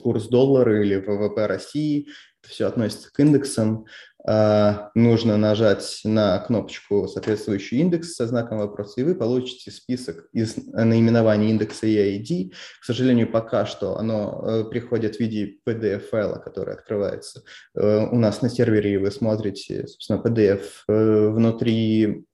курс 0.00 0.28
доллара 0.28 0.80
или 0.80 0.96
ВВП 0.96 1.46
России, 1.46 2.06
все 2.46 2.66
относится 2.66 3.12
к 3.12 3.20
индексам, 3.20 3.86
а, 4.28 4.90
нужно 4.96 5.36
нажать 5.36 6.00
на 6.02 6.38
кнопочку 6.40 7.06
соответствующий 7.06 7.78
индекс 7.78 8.14
со 8.14 8.26
знаком 8.26 8.58
вопроса, 8.58 9.00
и 9.00 9.04
вы 9.04 9.14
получите 9.14 9.70
список 9.70 10.28
из 10.32 10.56
наименований 10.56 11.50
индекса 11.50 11.86
и 11.86 12.18
ID. 12.18 12.52
К 12.80 12.84
сожалению, 12.84 13.30
пока 13.30 13.66
что 13.66 13.96
оно 13.96 14.42
э, 14.44 14.64
приходит 14.64 15.16
в 15.16 15.20
виде 15.20 15.58
PDF-файла, 15.64 16.38
который 16.38 16.74
открывается 16.74 17.44
э, 17.76 18.06
у 18.10 18.16
нас 18.16 18.42
на 18.42 18.50
сервере, 18.50 18.94
и 18.94 18.96
вы 18.96 19.12
смотрите, 19.12 19.86
собственно, 19.86 20.20
PDF 20.20 20.62
э, 20.88 21.28
внутри 21.28 22.26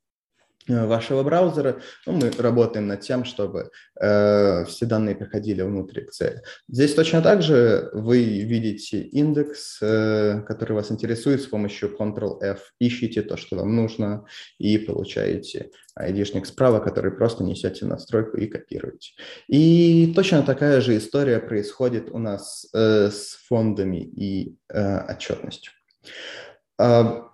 вашего 0.68 1.22
браузера. 1.22 1.80
Ну, 2.06 2.12
мы 2.12 2.30
работаем 2.38 2.86
над 2.86 3.00
тем, 3.00 3.24
чтобы 3.24 3.70
э, 4.00 4.64
все 4.66 4.86
данные 4.86 5.16
приходили 5.16 5.62
внутрь 5.62 6.00
Excel. 6.00 6.38
Здесь 6.68 6.94
точно 6.94 7.22
так 7.22 7.42
же 7.42 7.90
вы 7.92 8.22
видите 8.22 9.00
индекс, 9.00 9.78
э, 9.80 10.42
который 10.46 10.72
вас 10.72 10.90
интересует 10.90 11.42
с 11.42 11.46
помощью 11.46 11.94
Ctrl-F. 11.98 12.60
Ищите 12.78 13.22
то, 13.22 13.36
что 13.36 13.56
вам 13.56 13.74
нужно, 13.76 14.24
и 14.58 14.78
получаете 14.78 15.70
ID-шник 15.98 16.46
справа, 16.46 16.80
который 16.80 17.12
просто 17.12 17.44
несете 17.44 17.84
настройку 17.86 18.36
и 18.36 18.46
копируете. 18.46 19.12
И 19.48 20.12
точно 20.14 20.42
такая 20.42 20.80
же 20.80 20.96
история 20.96 21.38
происходит 21.38 22.10
у 22.10 22.18
нас 22.18 22.66
э, 22.72 23.10
с 23.10 23.38
фондами 23.48 23.98
и 23.98 24.56
э, 24.68 25.12
отчетностью. 25.12 25.72
А, 26.78 27.31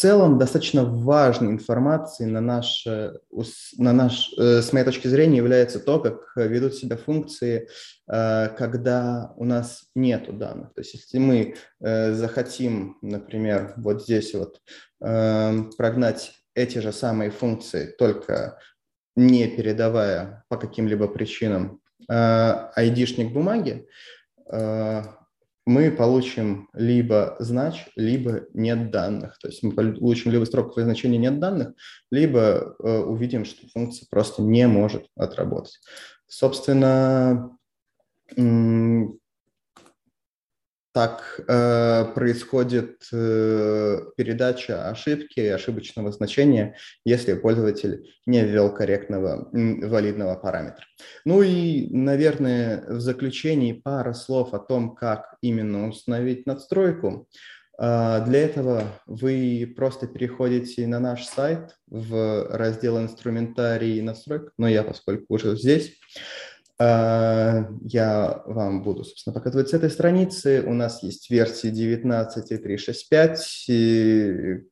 целом 0.00 0.38
достаточно 0.38 0.84
важной 0.84 1.52
информацией 1.52 2.30
на 2.30 2.40
наш, 2.40 2.86
на 2.86 3.92
наш, 3.92 4.32
э, 4.38 4.62
с 4.62 4.72
моей 4.72 4.84
точки 4.86 5.08
зрения 5.08 5.36
является 5.36 5.78
то, 5.78 6.00
как 6.00 6.20
ведут 6.36 6.74
себя 6.74 6.96
функции, 6.96 7.68
э, 8.08 8.48
когда 8.56 9.32
у 9.36 9.44
нас 9.44 9.90
нет 9.94 10.36
данных. 10.38 10.72
То 10.74 10.80
есть 10.80 10.94
если 10.94 11.18
мы 11.18 11.54
э, 11.80 12.12
захотим, 12.14 12.96
например, 13.02 13.74
вот 13.76 14.02
здесь 14.02 14.34
вот 14.34 14.60
прогнать 14.98 16.32
эти 16.54 16.76
же 16.78 16.92
самые 16.92 17.30
функции, 17.30 17.94
только 17.98 18.58
не 19.16 19.48
передавая 19.48 20.44
по 20.48 20.58
каким-либо 20.58 21.08
причинам 21.08 21.80
ID-шник 22.10 23.32
бумаги, 23.32 23.86
мы 25.70 25.92
получим 25.92 26.68
либо 26.72 27.36
знач, 27.38 27.86
либо 27.94 28.46
нет 28.54 28.90
данных. 28.90 29.38
То 29.38 29.46
есть 29.46 29.62
мы 29.62 29.70
получим 29.70 30.32
либо 30.32 30.44
строковое 30.44 30.84
значение 30.84 31.18
нет 31.18 31.38
данных, 31.38 31.74
либо 32.10 32.74
э, 32.82 32.98
увидим, 32.98 33.44
что 33.44 33.68
функция 33.68 34.08
просто 34.10 34.42
не 34.42 34.66
может 34.66 35.06
отработать. 35.14 35.78
Собственно, 36.26 37.56
так 40.92 41.40
э, 41.46 42.04
происходит 42.14 43.02
э, 43.12 44.00
передача 44.16 44.88
ошибки, 44.88 45.40
ошибочного 45.40 46.10
значения, 46.10 46.76
если 47.04 47.34
пользователь 47.34 48.12
не 48.26 48.42
ввел 48.42 48.74
корректного 48.74 49.48
валидного 49.52 50.34
параметра. 50.36 50.84
Ну 51.24 51.42
и, 51.42 51.88
наверное, 51.90 52.84
в 52.88 53.00
заключении 53.00 53.72
пара 53.72 54.14
слов 54.14 54.52
о 54.52 54.58
том, 54.58 54.94
как 54.94 55.36
именно 55.42 55.88
установить 55.88 56.46
надстройку. 56.46 57.28
А, 57.82 58.20
для 58.26 58.40
этого 58.40 58.82
вы 59.06 59.72
просто 59.74 60.06
переходите 60.06 60.86
на 60.86 61.00
наш 61.00 61.24
сайт 61.24 61.76
в 61.86 62.48
раздел 62.50 63.00
«Инструментарий 63.00 63.98
и 63.98 64.02
настройка», 64.02 64.52
но 64.58 64.68
я, 64.68 64.82
поскольку 64.82 65.34
уже 65.34 65.56
здесь, 65.56 65.98
я 66.80 68.42
вам 68.46 68.82
буду, 68.82 69.04
собственно, 69.04 69.34
показывать 69.34 69.68
с 69.68 69.74
этой 69.74 69.90
страницы. 69.90 70.64
У 70.66 70.72
нас 70.72 71.02
есть 71.02 71.30
версии 71.30 71.70
19.365, 71.70 74.62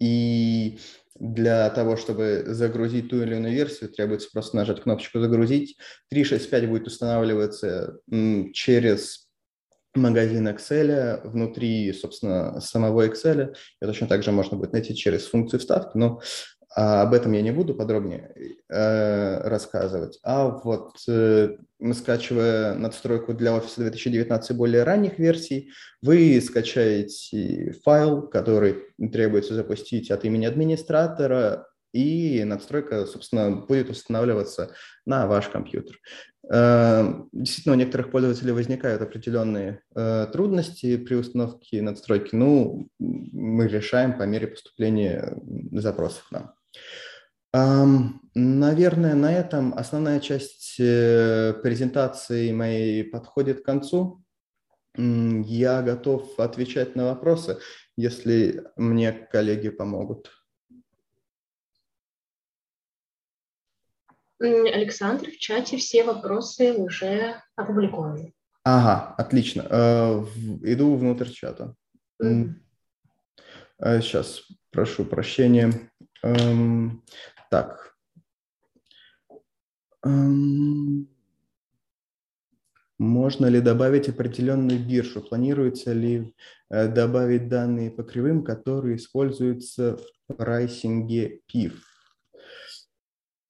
и 0.00 0.78
для 1.18 1.68
того, 1.70 1.96
чтобы 1.96 2.44
загрузить 2.46 3.10
ту 3.10 3.22
или 3.22 3.34
иную 3.34 3.52
версию, 3.52 3.90
требуется 3.90 4.30
просто 4.32 4.56
нажать 4.56 4.80
кнопочку 4.80 5.20
«Загрузить». 5.20 5.76
3.6.5 6.14 6.68
будет 6.68 6.86
устанавливаться 6.86 7.98
через 8.54 9.28
магазин 9.94 10.48
Excel, 10.48 11.28
внутри, 11.28 11.92
собственно, 11.92 12.60
самого 12.60 13.06
Excel. 13.08 13.54
И 13.82 13.84
точно 13.84 14.06
так 14.06 14.22
же 14.22 14.32
можно 14.32 14.56
будет 14.56 14.72
найти 14.72 14.94
через 14.94 15.26
функцию 15.26 15.60
вставки, 15.60 15.98
но 15.98 16.22
а 16.74 17.02
об 17.02 17.14
этом 17.14 17.32
я 17.32 17.42
не 17.42 17.50
буду 17.50 17.74
подробнее 17.74 18.32
э, 18.68 19.48
рассказывать. 19.48 20.18
А 20.22 20.48
вот 20.48 20.96
э, 21.08 21.56
скачивая 21.92 22.74
надстройку 22.74 23.32
для 23.34 23.56
Office 23.56 23.74
2019 23.76 24.56
более 24.56 24.84
ранних 24.84 25.18
версий, 25.18 25.70
вы 26.02 26.40
скачаете 26.40 27.74
файл, 27.84 28.22
который 28.28 28.84
требуется 29.12 29.54
запустить 29.54 30.10
от 30.10 30.24
имени 30.24 30.44
администратора, 30.44 31.66
и 31.92 32.44
надстройка, 32.44 33.06
собственно, 33.06 33.50
будет 33.50 33.88
устанавливаться 33.88 34.70
на 35.06 35.26
ваш 35.26 35.48
компьютер. 35.48 35.96
Э, 36.50 37.22
действительно, 37.32 37.74
у 37.74 37.78
некоторых 37.78 38.10
пользователей 38.10 38.52
возникают 38.52 39.02
определенные 39.02 39.80
э, 39.94 40.26
трудности 40.32 40.96
при 40.96 41.14
установке 41.14 41.82
надстройки. 41.82 42.34
Ну, 42.34 42.88
мы 42.98 43.68
решаем 43.68 44.16
по 44.16 44.24
мере 44.24 44.48
поступления 44.48 45.36
запросов 45.72 46.26
нам. 46.30 46.57
Наверное, 47.52 49.14
на 49.14 49.32
этом 49.32 49.74
основная 49.74 50.20
часть 50.20 50.76
э, 50.78 51.54
презентации 51.62 52.52
моей 52.52 53.02
подходит 53.02 53.62
к 53.62 53.64
концу. 53.64 54.22
Я 54.96 55.82
готов 55.82 56.38
отвечать 56.38 56.94
на 56.94 57.06
вопросы, 57.06 57.58
если 57.96 58.64
мне 58.76 59.12
коллеги 59.12 59.70
помогут. 59.70 60.30
Александр, 64.40 65.30
в 65.30 65.38
чате 65.38 65.78
все 65.78 66.04
вопросы 66.04 66.74
уже 66.74 67.42
опубликованы. 67.56 68.34
Ага, 68.62 69.14
отлично. 69.16 69.66
Э, 69.68 70.24
иду 70.62 70.94
внутрь 70.94 71.30
чата. 71.30 71.74
Mm. 72.22 72.50
Сейчас, 73.80 74.44
прошу 74.70 75.04
прощения. 75.04 75.72
Эм, 76.22 77.02
так. 77.50 77.94
Эм, 80.04 81.08
можно 82.98 83.46
ли 83.46 83.60
добавить 83.60 84.08
определенную 84.08 84.84
биржу? 84.84 85.20
Планируется 85.20 85.92
ли 85.92 86.34
э, 86.70 86.88
добавить 86.88 87.48
данные 87.48 87.90
по 87.90 88.02
кривым, 88.02 88.42
которые 88.42 88.96
используются 88.96 89.98
в 90.28 90.34
прайсинге 90.34 91.40
PIF? 91.52 91.74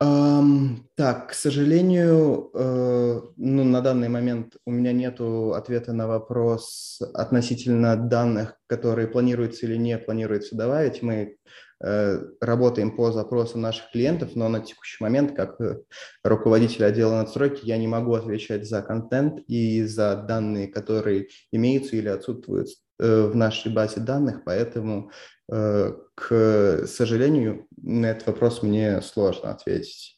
Um, 0.00 0.84
так, 0.94 1.30
к 1.30 1.32
сожалению, 1.32 2.52
uh, 2.54 3.32
ну, 3.37 3.64
на 3.64 3.80
данный 3.80 4.08
момент 4.08 4.56
у 4.64 4.70
меня 4.70 4.92
нет 4.92 5.20
ответа 5.20 5.92
на 5.92 6.06
вопрос 6.06 7.00
относительно 7.14 7.96
данных, 7.96 8.54
которые 8.68 9.08
планируется 9.08 9.66
или 9.66 9.76
не 9.76 9.98
планируется 9.98 10.54
добавить. 10.54 11.02
Мы 11.02 11.38
работаем 11.80 12.97
по 12.97 13.12
запросам 13.12 13.61
наших 13.61 13.90
клиентов, 13.92 14.30
но 14.35 14.49
на 14.49 14.61
текущий 14.61 15.02
момент, 15.02 15.37
как 15.37 15.61
э, 15.61 15.80
руководитель 16.25 16.85
отдела 16.85 17.14
надстройки, 17.14 17.64
я 17.64 17.76
не 17.76 17.87
могу 17.87 18.14
отвечать 18.14 18.68
за 18.68 18.82
контент 18.82 19.40
и 19.47 19.85
за 19.85 20.16
данные, 20.16 20.68
которые 20.68 21.28
имеются 21.52 21.97
или 21.97 22.08
отсутствуют 22.08 22.68
э, 22.99 23.26
в 23.26 23.37
нашей 23.37 23.73
базе 23.73 24.00
данных, 24.00 24.42
поэтому, 24.44 25.11
к 25.49 26.85
сожалению, 26.87 27.66
на 27.80 28.11
этот 28.11 28.26
вопрос 28.26 28.62
мне 28.62 29.00
сложно 29.00 29.50
ответить. 29.50 30.17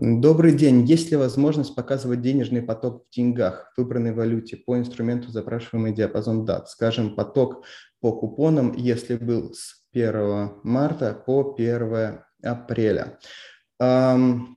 Добрый 0.00 0.52
день. 0.52 0.84
Есть 0.84 1.10
ли 1.10 1.16
возможность 1.16 1.74
показывать 1.74 2.22
денежный 2.22 2.62
поток 2.62 3.06
в 3.10 3.12
деньгах 3.12 3.72
в 3.74 3.78
выбранной 3.78 4.12
валюте 4.12 4.56
по 4.56 4.78
инструменту 4.78 5.32
запрашиваемый 5.32 5.92
диапазон 5.92 6.44
дат? 6.44 6.70
Скажем, 6.70 7.16
поток 7.16 7.64
по 7.98 8.12
купонам, 8.12 8.74
если 8.76 9.16
был 9.16 9.52
с 9.54 9.82
1 9.90 10.60
марта 10.62 11.20
по 11.26 11.52
1 11.58 12.20
апреля. 12.44 13.18
Um, 13.82 14.54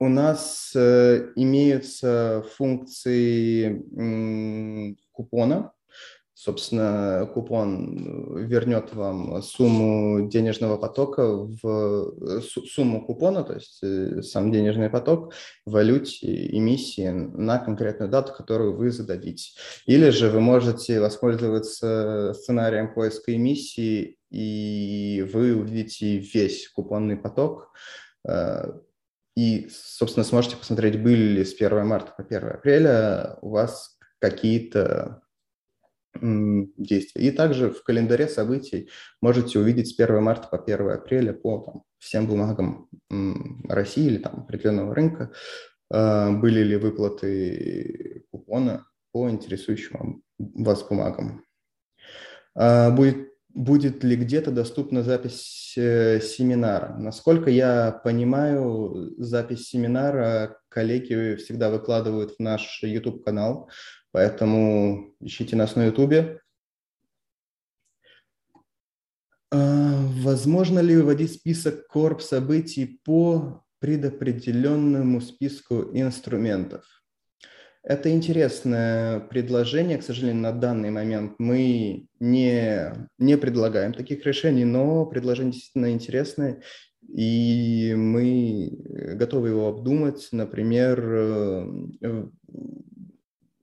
у 0.00 0.08
нас 0.08 0.72
uh, 0.74 1.30
имеются 1.36 2.42
функции 2.56 3.82
um, 3.94 4.96
купона, 5.10 5.72
собственно, 6.42 7.30
купон 7.32 8.44
вернет 8.46 8.92
вам 8.94 9.40
сумму 9.42 10.28
денежного 10.28 10.76
потока 10.76 11.24
в 11.24 12.12
сумму 12.42 13.06
купона, 13.06 13.44
то 13.44 13.54
есть 13.54 13.78
э, 13.84 14.22
сам 14.22 14.50
денежный 14.50 14.90
поток 14.90 15.34
в 15.64 15.70
валюте 15.70 16.56
эмиссии 16.56 17.08
на 17.10 17.58
конкретную 17.58 18.10
дату, 18.10 18.32
которую 18.32 18.76
вы 18.76 18.90
зададите. 18.90 19.52
Или 19.86 20.10
же 20.10 20.30
вы 20.30 20.40
можете 20.40 21.00
воспользоваться 21.00 22.32
сценарием 22.34 22.92
поиска 22.92 23.32
эмиссии, 23.34 24.16
и 24.30 25.24
вы 25.32 25.54
увидите 25.54 26.18
весь 26.18 26.68
купонный 26.70 27.16
поток, 27.16 27.70
э, 28.26 28.64
и, 29.36 29.70
собственно, 29.70 30.24
сможете 30.24 30.56
посмотреть, 30.56 31.00
были 31.00 31.38
ли 31.38 31.44
с 31.44 31.54
1 31.54 31.86
марта 31.86 32.12
по 32.16 32.24
1 32.24 32.48
апреля 32.48 33.38
у 33.42 33.50
вас 33.50 33.96
какие-то 34.18 35.21
действия. 36.20 37.22
И 37.22 37.30
также 37.30 37.70
в 37.70 37.82
календаре 37.82 38.28
событий 38.28 38.90
можете 39.20 39.58
увидеть 39.58 39.88
с 39.88 39.98
1 39.98 40.22
марта 40.22 40.48
по 40.48 40.58
1 40.58 40.90
апреля 40.90 41.32
по 41.32 41.60
там, 41.60 41.82
всем 41.98 42.26
бумагам 42.26 42.88
России 43.68 44.06
или 44.06 44.18
там, 44.18 44.40
определенного 44.40 44.94
рынка, 44.94 45.32
а, 45.90 46.30
были 46.32 46.60
ли 46.60 46.76
выплаты 46.76 48.24
купона 48.30 48.86
по 49.12 49.30
интересующим 49.30 50.22
вас 50.38 50.82
бумагам. 50.82 51.44
А, 52.54 52.90
будет, 52.90 53.28
будет 53.48 54.04
ли 54.04 54.16
где-то 54.16 54.50
доступна 54.50 55.02
запись 55.02 55.74
э, 55.76 56.20
семинара? 56.20 56.96
Насколько 56.98 57.50
я 57.50 58.00
понимаю, 58.04 59.14
запись 59.18 59.68
семинара 59.68 60.58
коллеги 60.68 61.36
всегда 61.36 61.70
выкладывают 61.70 62.36
в 62.36 62.40
наш 62.40 62.82
YouTube-канал, 62.82 63.70
Поэтому 64.12 65.14
ищите 65.20 65.56
нас 65.56 65.74
на 65.74 65.86
Ютубе. 65.86 66.40
А, 69.50 70.06
возможно 70.20 70.78
ли 70.80 70.96
выводить 70.96 71.32
список 71.32 71.86
корп 71.86 72.22
событий 72.22 73.00
по 73.04 73.64
предопределенному 73.80 75.20
списку 75.20 75.90
инструментов? 75.92 76.84
Это 77.82 78.10
интересное 78.10 79.18
предложение. 79.20 79.98
К 79.98 80.04
сожалению, 80.04 80.42
на 80.42 80.52
данный 80.52 80.90
момент 80.90 81.34
мы 81.38 82.06
не, 82.20 82.92
не 83.18 83.36
предлагаем 83.36 83.92
таких 83.92 84.24
решений, 84.24 84.64
но 84.64 85.04
предложение 85.04 85.52
действительно 85.52 85.90
интересное, 85.90 86.62
и 87.08 87.92
мы 87.96 88.70
готовы 89.16 89.48
его 89.48 89.66
обдумать. 89.66 90.28
Например, 90.30 91.00
э, 91.04 92.26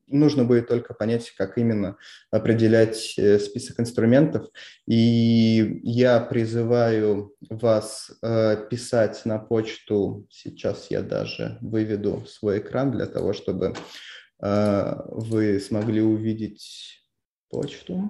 нужно 0.10 0.44
будет 0.44 0.68
только 0.68 0.94
понять, 0.94 1.32
как 1.38 1.58
именно 1.58 1.98
определять 2.32 3.14
э, 3.18 3.40
список 3.40 3.80
инструментов. 3.80 4.48
И 4.88 5.80
я 5.84 6.20
призываю 6.20 7.36
вас 7.50 8.12
э, 8.22 8.68
писать 8.70 9.26
на 9.26 9.40
почту. 9.40 10.28
Сейчас 10.30 10.88
я 10.90 11.02
даже 11.02 11.58
выведу 11.62 12.26
свой 12.28 12.60
экран 12.60 12.92
для 12.92 13.06
того, 13.06 13.34
чтобы 13.34 13.74
э, 14.42 14.96
вы 15.08 15.60
смогли 15.60 16.02
увидеть 16.02 17.02
почту. 17.50 18.10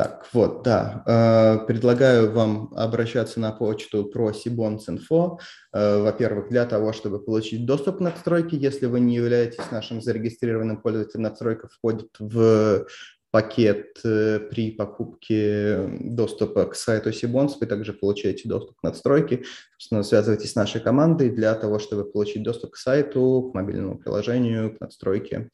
Так, 0.00 0.26
вот, 0.32 0.62
да. 0.62 1.02
Э, 1.06 1.66
предлагаю 1.66 2.32
вам 2.32 2.72
обращаться 2.74 3.38
на 3.38 3.52
почту 3.52 4.06
про 4.06 4.30
Sibons.info. 4.30 5.38
Э, 5.74 6.00
во-первых, 6.00 6.48
для 6.48 6.64
того, 6.64 6.94
чтобы 6.94 7.22
получить 7.22 7.66
доступ 7.66 7.98
к 7.98 8.00
надстройке, 8.00 8.56
если 8.56 8.86
вы 8.86 9.00
не 9.00 9.16
являетесь 9.16 9.70
нашим 9.70 10.00
зарегистрированным 10.00 10.80
пользователем, 10.80 11.24
надстройка 11.24 11.68
входит 11.68 12.08
в 12.18 12.86
пакет 13.30 14.00
э, 14.02 14.40
при 14.50 14.70
покупке 14.70 15.86
доступа 16.00 16.64
к 16.64 16.74
сайту 16.74 17.12
Сибонс, 17.12 17.58
вы 17.60 17.66
также 17.66 17.92
получаете 17.92 18.48
доступ 18.48 18.80
к 18.80 18.82
надстройке. 18.82 19.44
Собственно, 19.76 20.02
связывайтесь 20.02 20.52
с 20.52 20.56
нашей 20.56 20.80
командой 20.80 21.28
для 21.28 21.54
того, 21.54 21.78
чтобы 21.78 22.10
получить 22.10 22.42
доступ 22.42 22.70
к 22.70 22.76
сайту, 22.76 23.50
к 23.52 23.54
мобильному 23.54 23.98
приложению, 23.98 24.74
к 24.74 24.80
надстройке. 24.80 25.50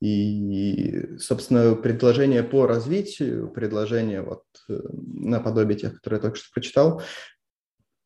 И, 0.00 1.18
собственно, 1.18 1.74
предложение 1.74 2.42
по 2.42 2.66
развитию, 2.66 3.50
предложение 3.50 4.22
вот 4.22 4.44
э, 4.68 4.80
наподобие 4.92 5.78
тех, 5.78 5.96
которые 5.96 6.18
я 6.18 6.22
только 6.22 6.38
что 6.38 6.50
прочитал, 6.54 7.02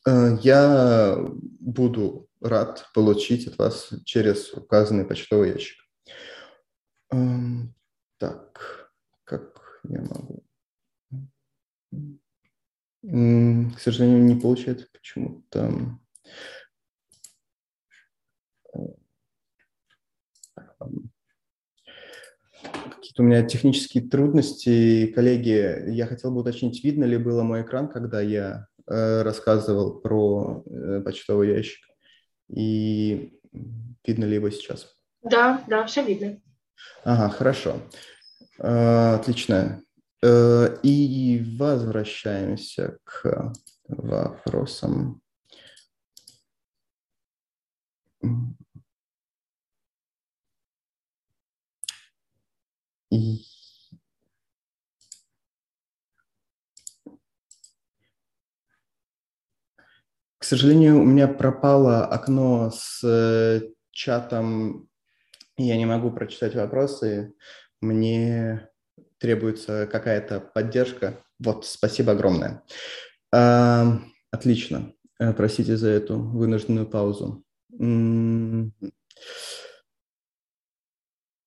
э, 0.07 0.37
я 0.43 1.17
буду 1.61 2.29
рад 2.41 2.87
получить 2.95 3.47
от 3.47 3.59
вас 3.59 3.93
через 4.05 4.53
указанный 4.53 5.05
почтовый 5.05 5.51
ящик. 5.51 5.79
Эм, 7.13 7.75
так, 8.19 8.91
как 9.23 9.81
я 9.85 10.03
могу? 10.03 10.45
К 13.03 13.79
сожалению, 13.79 14.25
не 14.25 14.35
получается 14.35 14.89
почему-то. 14.93 15.99
Какие-то 23.15 23.23
у 23.23 23.27
меня 23.27 23.49
технические 23.49 24.09
трудности. 24.09 25.07
Коллеги, 25.07 25.89
я 25.93 26.07
хотел 26.07 26.33
бы 26.33 26.41
уточнить, 26.41 26.83
видно 26.83 27.05
ли 27.05 27.17
было 27.17 27.45
мой 27.45 27.63
экран, 27.63 27.89
когда 27.89 28.21
я 28.21 28.67
э, 28.89 29.23
рассказывал 29.23 30.01
про 30.01 30.65
э, 30.67 31.01
почтовый 31.01 31.51
ящик? 31.51 31.87
И 32.49 33.39
видно 34.05 34.25
ли 34.25 34.35
его 34.35 34.51
сейчас? 34.51 34.97
Да, 35.23 35.63
да, 35.69 35.87
все 35.87 36.03
видно. 36.05 36.41
Ага, 37.05 37.29
хорошо. 37.29 37.77
Э, 38.59 39.15
отлично. 39.15 39.81
Э, 40.21 40.77
и 40.83 41.57
возвращаемся 41.57 42.99
к 43.05 43.53
вопросам. 43.87 45.23
И 53.15 53.45
К 60.39 60.45
сожалению, 60.45 61.01
у 61.01 61.05
меня 61.05 61.27
пропало 61.27 62.05
окно 62.05 62.71
с 62.71 63.03
э, 63.03 63.63
чатом, 63.93 64.91
я 65.57 65.79
не 65.79 65.87
могу 65.87 66.11
прочитать 66.11 66.55
вопросы. 66.55 67.33
Мне 67.81 68.69
требуется 69.17 69.87
какая-то 69.87 70.41
поддержка. 70.41 71.25
Вот, 71.39 71.65
спасибо 71.65 72.13
огромное. 72.13 72.63
А, 73.33 74.01
отлично. 74.31 74.93
Э, 75.19 75.33
простите 75.33 75.79
за 75.79 75.89
эту 75.89 76.19
вынужденную 76.19 76.87
паузу. 76.87 77.43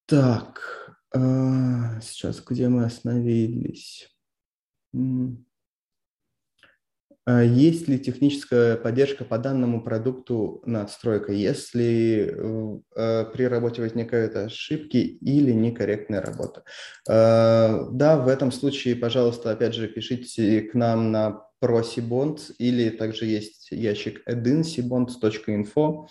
Так, 0.07 0.76
сейчас 1.13 2.43
где 2.45 2.69
мы 2.69 2.85
остановились? 2.85 4.09
А 7.27 7.43
есть 7.43 7.89
ли 7.89 7.99
техническая 7.99 8.77
поддержка 8.77 9.25
по 9.25 9.37
данному 9.37 9.83
продукту 9.83 10.61
надстройка, 10.65 11.33
если 11.33 12.33
э, 12.95 13.25
при 13.33 13.43
работе 13.43 13.81
возникают 13.81 14.37
ошибки 14.37 14.95
или 14.95 15.51
некорректная 15.51 16.21
работа? 16.21 16.63
Э, 17.09 17.89
да, 17.91 18.15
в 18.15 18.29
этом 18.29 18.53
случае, 18.53 18.95
пожалуйста, 18.95 19.51
опять 19.51 19.75
же, 19.75 19.89
пишите 19.89 20.61
к 20.61 20.73
нам 20.73 21.11
на 21.11 21.41
ProSibond 21.61 22.39
или 22.59 22.89
также 22.91 23.25
есть 23.25 23.67
ящик 23.71 24.21
edinsibond.info. 24.25 26.07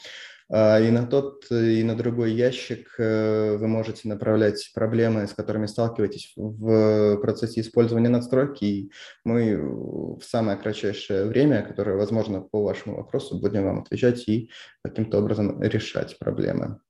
А, 0.49 0.79
и 0.79 0.91
на 0.91 1.07
тот, 1.07 1.51
и 1.51 1.83
на 1.83 1.97
другой 1.97 2.33
ящик 2.33 2.95
э, 2.99 3.57
вы 3.57 3.67
можете 3.67 4.09
направлять 4.09 4.71
проблемы, 4.75 5.27
с 5.27 5.33
которыми 5.33 5.67
сталкиваетесь 5.67 6.33
в 6.37 7.17
процессе 7.17 7.61
использования 7.61 8.09
надстройки. 8.09 8.65
И 8.65 8.93
мы 9.25 9.57
в 10.17 10.23
самое 10.23 10.57
кратчайшее 10.57 11.25
время, 11.27 11.63
которое 11.63 11.97
возможно 11.97 12.41
по 12.41 12.63
вашему 12.63 12.97
вопросу, 12.97 13.41
будем 13.41 13.65
вам 13.65 13.81
отвечать 13.81 14.29
и 14.29 14.51
каким-то 14.83 15.19
образом 15.19 15.61
решать 15.61 16.17
проблемы. 16.19 16.81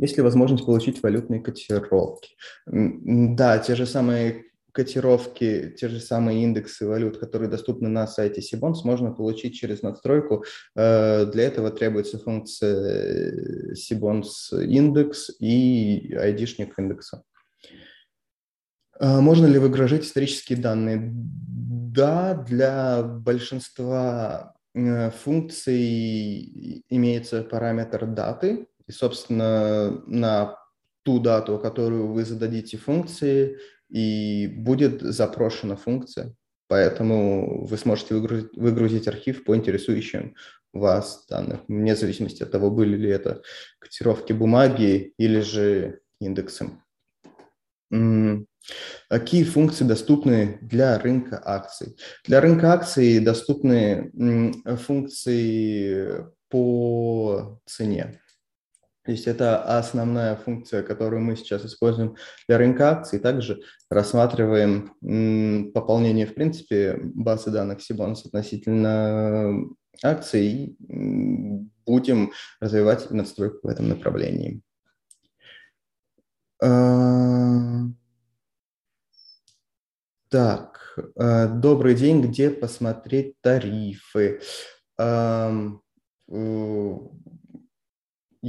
Есть 0.00 0.16
ли 0.16 0.22
возможность 0.22 0.64
получить 0.64 1.02
валютные 1.02 1.40
котировки? 1.40 2.36
Да, 2.66 3.58
те 3.58 3.74
же 3.74 3.84
самые 3.84 4.44
котировки, 4.72 5.74
те 5.78 5.88
же 5.88 6.00
самые 6.00 6.42
индексы 6.42 6.86
валют, 6.86 7.18
которые 7.18 7.50
доступны 7.50 7.88
на 7.88 8.06
сайте 8.06 8.40
Sibons, 8.40 8.84
можно 8.84 9.12
получить 9.12 9.54
через 9.54 9.82
надстройку. 9.82 10.44
Э, 10.76 11.26
для 11.26 11.44
этого 11.44 11.70
требуется 11.70 12.18
функция 12.18 13.72
Sibons 13.72 14.52
индекс 14.52 15.30
и 15.40 16.14
ID-шник 16.14 16.72
индекса. 16.78 17.22
Э, 19.00 19.20
можно 19.20 19.46
ли 19.46 19.58
выгружать 19.58 20.04
исторические 20.04 20.58
данные? 20.58 21.12
Да, 21.12 22.34
для 22.34 23.02
большинства 23.02 24.54
э, 24.74 25.10
функций 25.10 26.84
имеется 26.88 27.42
параметр 27.42 28.06
даты, 28.06 28.68
и, 28.86 28.92
собственно, 28.92 30.02
на 30.06 30.56
ту 31.02 31.20
дату, 31.20 31.58
которую 31.58 32.08
вы 32.08 32.24
зададите 32.24 32.76
функции, 32.76 33.58
и 33.88 34.46
будет 34.46 35.00
запрошена 35.02 35.76
функция, 35.76 36.34
поэтому 36.68 37.66
вы 37.66 37.76
сможете 37.78 38.14
выгрузить, 38.14 38.56
выгрузить 38.56 39.08
архив 39.08 39.44
по 39.44 39.56
интересующим 39.56 40.34
вас 40.72 41.26
данных, 41.28 41.60
вне 41.68 41.96
зависимости 41.96 42.42
от 42.42 42.50
того, 42.50 42.70
были 42.70 42.96
ли 42.96 43.08
это 43.08 43.42
котировки 43.78 44.32
бумаги 44.32 45.14
или 45.18 45.40
же 45.40 46.00
индексы. 46.20 46.70
Какие 49.08 49.44
функции 49.44 49.84
доступны 49.84 50.58
для 50.60 50.98
рынка 50.98 51.40
акций? 51.42 51.96
Для 52.26 52.42
рынка 52.42 52.74
акций 52.74 53.18
доступны 53.20 54.12
функции 54.76 56.26
по 56.50 57.58
цене. 57.64 58.20
То 59.08 59.12
есть 59.12 59.26
это 59.26 59.62
основная 59.78 60.36
функция, 60.36 60.82
которую 60.82 61.22
мы 61.22 61.34
сейчас 61.34 61.64
используем 61.64 62.16
для 62.46 62.58
рынка 62.58 62.90
акций. 62.90 63.18
Также 63.18 63.62
рассматриваем 63.88 64.92
пополнение, 65.72 66.26
в 66.26 66.34
принципе, 66.34 67.00
базы 67.14 67.50
данных 67.50 67.80
Сибонс 67.80 68.26
относительно 68.26 69.64
акций 70.02 70.46
и 70.46 70.76
будем 71.86 72.32
развивать 72.60 73.10
надстройку 73.10 73.66
в 73.66 73.70
этом 73.70 73.88
направлении. 73.88 74.60
А, 76.62 77.84
так, 80.28 80.98
а, 81.16 81.46
добрый 81.46 81.94
день, 81.94 82.20
где 82.20 82.50
посмотреть 82.50 83.40
тарифы? 83.40 84.42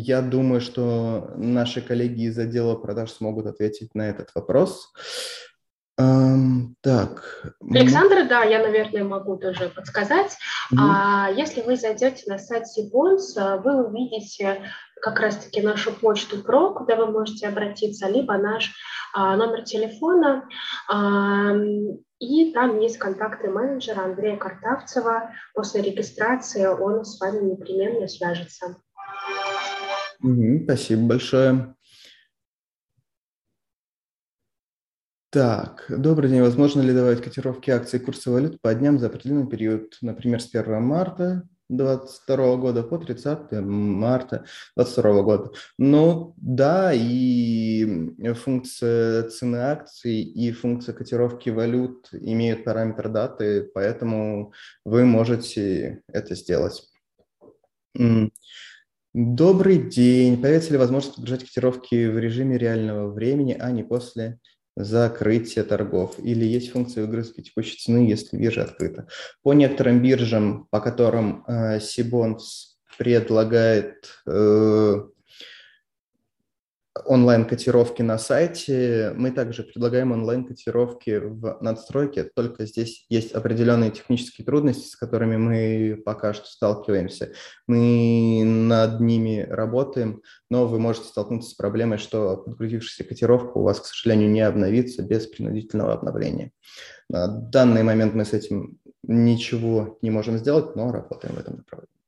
Я 0.01 0.21
думаю, 0.21 0.61
что 0.61 1.33
наши 1.35 1.81
коллеги 1.81 2.21
из 2.21 2.39
отдела 2.39 2.75
продаж 2.75 3.11
смогут 3.11 3.47
ответить 3.47 3.93
на 3.95 4.09
этот 4.09 4.33
вопрос. 4.33 4.93
Um, 5.99 6.75
так. 6.79 7.53
Александр, 7.69 8.25
да, 8.25 8.43
я, 8.43 8.59
наверное, 8.59 9.03
могу 9.03 9.35
тоже 9.35 9.67
подсказать. 9.67 10.37
Mm-hmm. 10.71 10.77
А, 10.79 11.29
если 11.35 11.61
вы 11.61 11.75
зайдете 11.75 12.23
на 12.27 12.39
сайт 12.39 12.67
Сибонс, 12.67 13.35
вы 13.35 13.85
увидите 13.85 14.61
как 15.01 15.19
раз-таки 15.19 15.61
нашу 15.61 15.91
почту 15.91 16.41
ПРО, 16.41 16.75
куда 16.75 16.95
вы 16.95 17.07
можете 17.07 17.49
обратиться, 17.49 18.07
либо 18.07 18.37
наш 18.37 18.71
а, 19.13 19.35
номер 19.35 19.63
телефона. 19.63 20.47
А, 20.87 21.51
и 22.19 22.53
там 22.53 22.79
есть 22.79 22.97
контакты 22.97 23.49
менеджера 23.49 24.05
Андрея 24.05 24.37
Картавцева. 24.37 25.31
После 25.53 25.81
регистрации 25.81 26.65
он 26.67 27.03
с 27.03 27.19
вами 27.19 27.51
непременно 27.51 28.07
свяжется. 28.07 28.77
Спасибо 30.21 31.07
большое. 31.07 31.75
Так, 35.29 35.85
добрый 35.89 36.29
день. 36.29 36.41
Возможно 36.41 36.81
ли 36.81 36.93
добавить 36.93 37.21
котировки 37.21 37.69
акций 37.69 37.99
курса 37.99 38.31
валют 38.31 38.59
по 38.61 38.73
дням 38.73 38.99
за 38.99 39.07
определенный 39.07 39.47
период, 39.47 39.97
например, 40.01 40.41
с 40.41 40.53
1 40.53 40.81
марта 40.81 41.47
2022 41.69 42.55
года 42.57 42.83
по 42.83 42.97
30 42.97 43.51
марта 43.61 44.43
2022 44.75 45.21
года. 45.21 45.51
Ну 45.77 46.33
да, 46.37 46.91
и 46.93 48.33
функция 48.33 49.29
цены 49.29 49.57
акций 49.57 50.19
и 50.21 50.51
функция 50.51 50.93
котировки 50.93 51.49
валют 51.49 52.09
имеют 52.11 52.65
параметр 52.65 53.07
даты, 53.09 53.69
поэтому 53.73 54.51
вы 54.83 55.05
можете 55.05 56.01
это 56.07 56.35
сделать. 56.35 56.89
Добрый 59.21 59.79
день. 59.79 60.41
Появится 60.41 60.71
ли 60.71 60.77
возможность 60.77 61.17
подгружать 61.17 61.43
котировки 61.43 62.07
в 62.07 62.17
режиме 62.17 62.57
реального 62.57 63.11
времени, 63.11 63.53
а 63.59 63.69
не 63.69 63.83
после 63.83 64.39
закрытия 64.77 65.65
торгов? 65.65 66.15
Или 66.19 66.45
есть 66.45 66.71
функция 66.71 67.05
выгрузки 67.05 67.41
текущей 67.41 67.75
цены, 67.75 68.07
если 68.07 68.37
биржа 68.37 68.63
открыта? 68.63 69.09
По 69.43 69.51
некоторым 69.51 70.01
биржам, 70.01 70.67
по 70.69 70.79
которым 70.79 71.43
э, 71.45 71.81
Сибонс 71.81 72.77
предлагает 72.97 74.09
э, 74.25 75.01
онлайн-котировки 77.05 78.01
на 78.01 78.17
сайте. 78.17 79.13
Мы 79.15 79.31
также 79.31 79.63
предлагаем 79.63 80.11
онлайн-котировки 80.11 81.17
в 81.17 81.57
надстройке, 81.61 82.23
только 82.23 82.65
здесь 82.65 83.05
есть 83.09 83.31
определенные 83.31 83.91
технические 83.91 84.45
трудности, 84.45 84.87
с 84.87 84.95
которыми 84.95 85.37
мы 85.37 86.01
пока 86.03 86.33
что 86.33 86.45
сталкиваемся. 86.47 87.33
Мы 87.67 88.43
над 88.43 88.99
ними 88.99 89.45
работаем, 89.49 90.21
но 90.49 90.67
вы 90.67 90.79
можете 90.79 91.07
столкнуться 91.07 91.51
с 91.51 91.53
проблемой, 91.53 91.97
что 91.97 92.37
подгрузившаяся 92.37 93.03
котировка 93.03 93.57
у 93.57 93.63
вас, 93.63 93.79
к 93.79 93.85
сожалению, 93.85 94.29
не 94.29 94.41
обновится 94.41 95.03
без 95.03 95.27
принудительного 95.27 95.93
обновления. 95.93 96.51
На 97.09 97.27
данный 97.27 97.83
момент 97.83 98.13
мы 98.13 98.25
с 98.25 98.33
этим 98.33 98.79
ничего 99.03 99.97
не 100.01 100.11
можем 100.11 100.37
сделать, 100.37 100.75
но 100.75 100.91
работаем 100.91 101.35
в 101.35 101.39
этом 101.39 101.57
направлении. 101.57 101.99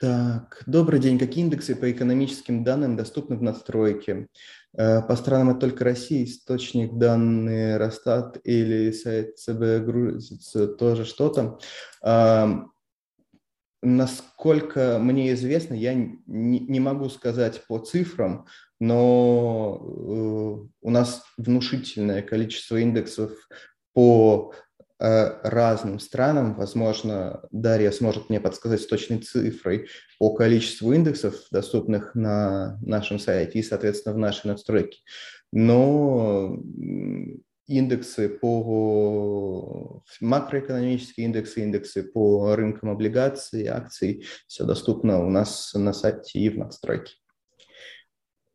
Так, 0.00 0.62
добрый 0.66 1.00
день. 1.00 1.18
Какие 1.18 1.42
индексы 1.44 1.74
по 1.74 1.90
экономическим 1.90 2.62
данным 2.62 2.96
доступны 2.96 3.36
в 3.36 3.42
надстройке? 3.42 4.28
Э, 4.76 5.02
по 5.02 5.16
странам 5.16 5.50
это 5.50 5.60
только 5.60 5.82
Россия, 5.82 6.24
источник 6.24 6.96
данные 6.98 7.78
Росстат 7.78 8.38
или 8.44 8.92
сайт 8.92 9.38
ЦБ 9.38 9.84
грузится 9.84 10.68
тоже 10.68 11.04
что-то. 11.04 11.58
Насколько 13.82 14.98
мне 15.00 15.32
известно, 15.32 15.74
я 15.74 15.94
не 15.94 16.80
могу 16.80 17.08
сказать 17.08 17.64
по 17.66 17.78
цифрам, 17.78 18.46
но 18.78 19.80
э, 19.80 20.68
у 20.80 20.90
нас 20.90 21.24
внушительное 21.36 22.22
количество 22.22 22.76
индексов 22.76 23.32
по 23.94 24.52
разным 24.98 26.00
странам. 26.00 26.54
Возможно, 26.54 27.42
Дарья 27.50 27.90
сможет 27.90 28.28
мне 28.30 28.40
подсказать 28.40 28.82
с 28.82 28.86
точной 28.86 29.18
цифрой 29.18 29.88
по 30.18 30.34
количеству 30.34 30.92
индексов, 30.92 31.34
доступных 31.50 32.14
на 32.14 32.78
нашем 32.82 33.18
сайте 33.18 33.60
и, 33.60 33.62
соответственно, 33.62 34.14
в 34.14 34.18
нашей 34.18 34.48
настройке. 34.48 35.00
Но 35.52 36.58
индексы 37.68 38.28
по 38.28 40.02
макроэкономические 40.20 41.26
индексы, 41.26 41.62
индексы 41.62 42.02
по 42.02 42.56
рынкам 42.56 42.90
облигаций, 42.90 43.66
акций, 43.66 44.24
все 44.46 44.64
доступно 44.64 45.24
у 45.24 45.30
нас 45.30 45.72
на 45.74 45.92
сайте 45.92 46.40
и 46.40 46.48
в 46.48 46.58
настройке. 46.58 47.12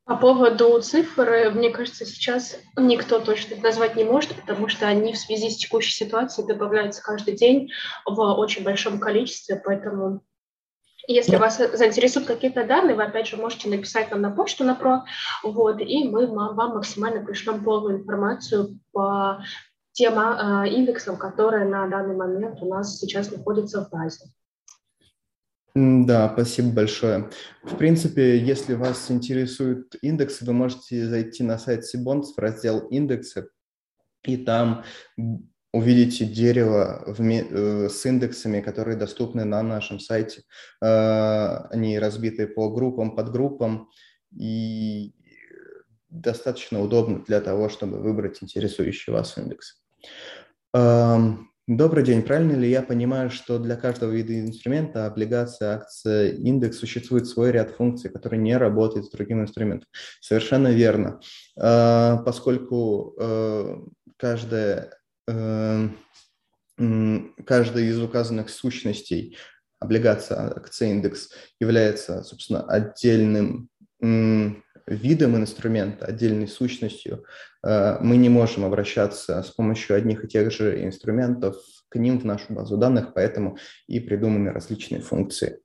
По 0.06 0.18
поводу 0.18 0.82
цифр, 0.82 1.52
мне 1.54 1.70
кажется, 1.70 2.06
сейчас 2.06 2.58
никто 2.76 3.20
точно 3.20 3.56
назвать 3.62 3.96
не 3.96 4.04
может, 4.04 4.36
потому 4.36 4.68
что 4.68 4.86
они 4.86 5.14
в 5.14 5.18
связи 5.18 5.50
с 5.50 5.56
текущей 5.56 5.94
ситуацией 5.94 6.46
добавляются 6.46 7.02
каждый 7.02 7.36
день 7.36 7.72
в 8.06 8.20
очень 8.20 8.64
большом 8.64 9.00
количестве, 9.00 9.62
поэтому 9.64 10.22
если 11.08 11.38
вас 11.38 11.58
заинтересуют 11.58 12.28
какие-то 12.28 12.66
данные, 12.66 12.96
вы 12.96 13.04
опять 13.04 13.28
же 13.28 13.38
можете 13.38 13.70
написать 13.70 14.12
нам 14.12 14.22
на 14.22 14.32
почту 14.32 14.64
на 14.64 14.76
про, 14.76 15.04
вот, 15.42 15.80
и 15.80 16.08
мы 16.08 16.28
вам 16.28 16.76
максимально 16.76 17.26
пришлем 17.26 17.64
полную 17.64 18.00
информацию 18.00 18.80
по 18.92 19.42
тем 19.94 20.18
а, 20.18 20.66
индексам, 20.68 21.18
которые 21.18 21.66
на 21.66 21.88
данный 21.88 22.16
момент 22.16 22.62
у 22.62 22.68
нас 22.68 22.98
сейчас 23.00 23.32
находятся 23.32 23.86
в 23.86 23.90
базе. 23.90 24.26
Да, 25.76 26.32
спасибо 26.34 26.70
большое. 26.70 27.32
В 27.64 27.76
принципе, 27.78 28.38
если 28.38 28.76
вас 28.76 29.10
интересуют 29.10 29.96
индексы, 30.04 30.46
вы 30.46 30.54
можете 30.54 31.08
зайти 31.08 31.42
на 31.44 31.58
сайт 31.58 31.86
Сибонс 31.86 32.36
в 32.36 32.40
раздел 32.40 32.80
«Индексы», 32.90 33.50
и 34.24 34.38
там 34.38 34.84
увидите 35.74 36.26
дерево 36.26 37.04
э, 37.18 37.90
с 37.90 38.06
индексами, 38.06 38.62
которые 38.62 38.96
доступны 38.96 39.44
на 39.46 39.64
нашем 39.64 40.00
сайте. 40.00 40.44
Э, 40.80 41.66
они 41.72 41.98
разбиты 41.98 42.48
по 42.48 42.70
группам, 42.70 43.16
подгруппам, 43.16 43.90
и 44.38 45.16
достаточно 46.10 46.82
удобно 46.82 47.24
для 47.24 47.42
того, 47.42 47.70
чтобы 47.70 47.98
выбрать 47.98 48.44
интересующий 48.44 49.12
вас 49.12 49.38
индекс. 49.40 49.82
Добрый 51.68 52.04
день. 52.04 52.24
Правильно 52.24 52.60
ли 52.60 52.70
я 52.70 52.82
понимаю, 52.82 53.30
что 53.30 53.58
для 53.58 53.78
каждого 53.78 54.12
вида 54.12 54.38
инструмента, 54.38 55.06
облигация, 55.06 55.76
акция, 55.76 56.34
индекс, 56.34 56.78
существует 56.78 57.26
свой 57.26 57.54
ряд 57.54 57.72
функций, 57.72 58.10
которые 58.10 58.42
не 58.42 58.58
работают 58.58 59.06
с 59.06 59.10
другим 59.10 59.42
инструментом? 59.42 59.88
Совершенно 60.20 60.74
верно. 60.74 61.22
А, 61.58 62.18
поскольку 62.18 63.16
э, 63.18 63.78
каждая, 64.18 64.92
э, 65.30 65.88
каждая 67.46 67.84
из 67.86 68.02
указанных 68.02 68.50
сущностей, 68.50 69.38
облигация, 69.80 70.54
акция, 70.58 70.90
индекс, 70.90 71.30
является, 71.62 72.24
собственно, 72.24 72.64
отдельным 72.64 73.70
видом 74.88 75.38
инструмента, 75.38 76.06
отдельной 76.06 76.48
сущностью, 76.48 77.26
э, 77.64 77.98
мы 78.02 78.18
не 78.18 78.30
можем 78.30 78.66
обращаться 78.66 79.42
с 79.42 79.52
помощью 79.52 79.96
одних 79.96 80.24
и 80.24 80.28
тех 80.28 80.52
же 80.52 80.84
инструментов 80.84 81.56
к 81.90 81.96
ним 81.96 82.20
в 82.20 82.26
нашу 82.26 82.54
базу 82.54 82.78
данных, 82.78 83.14
поэтому 83.14 83.58
и 83.88 84.00
придуманы 84.00 84.52
различные 84.52 85.02
функции. 85.02 85.60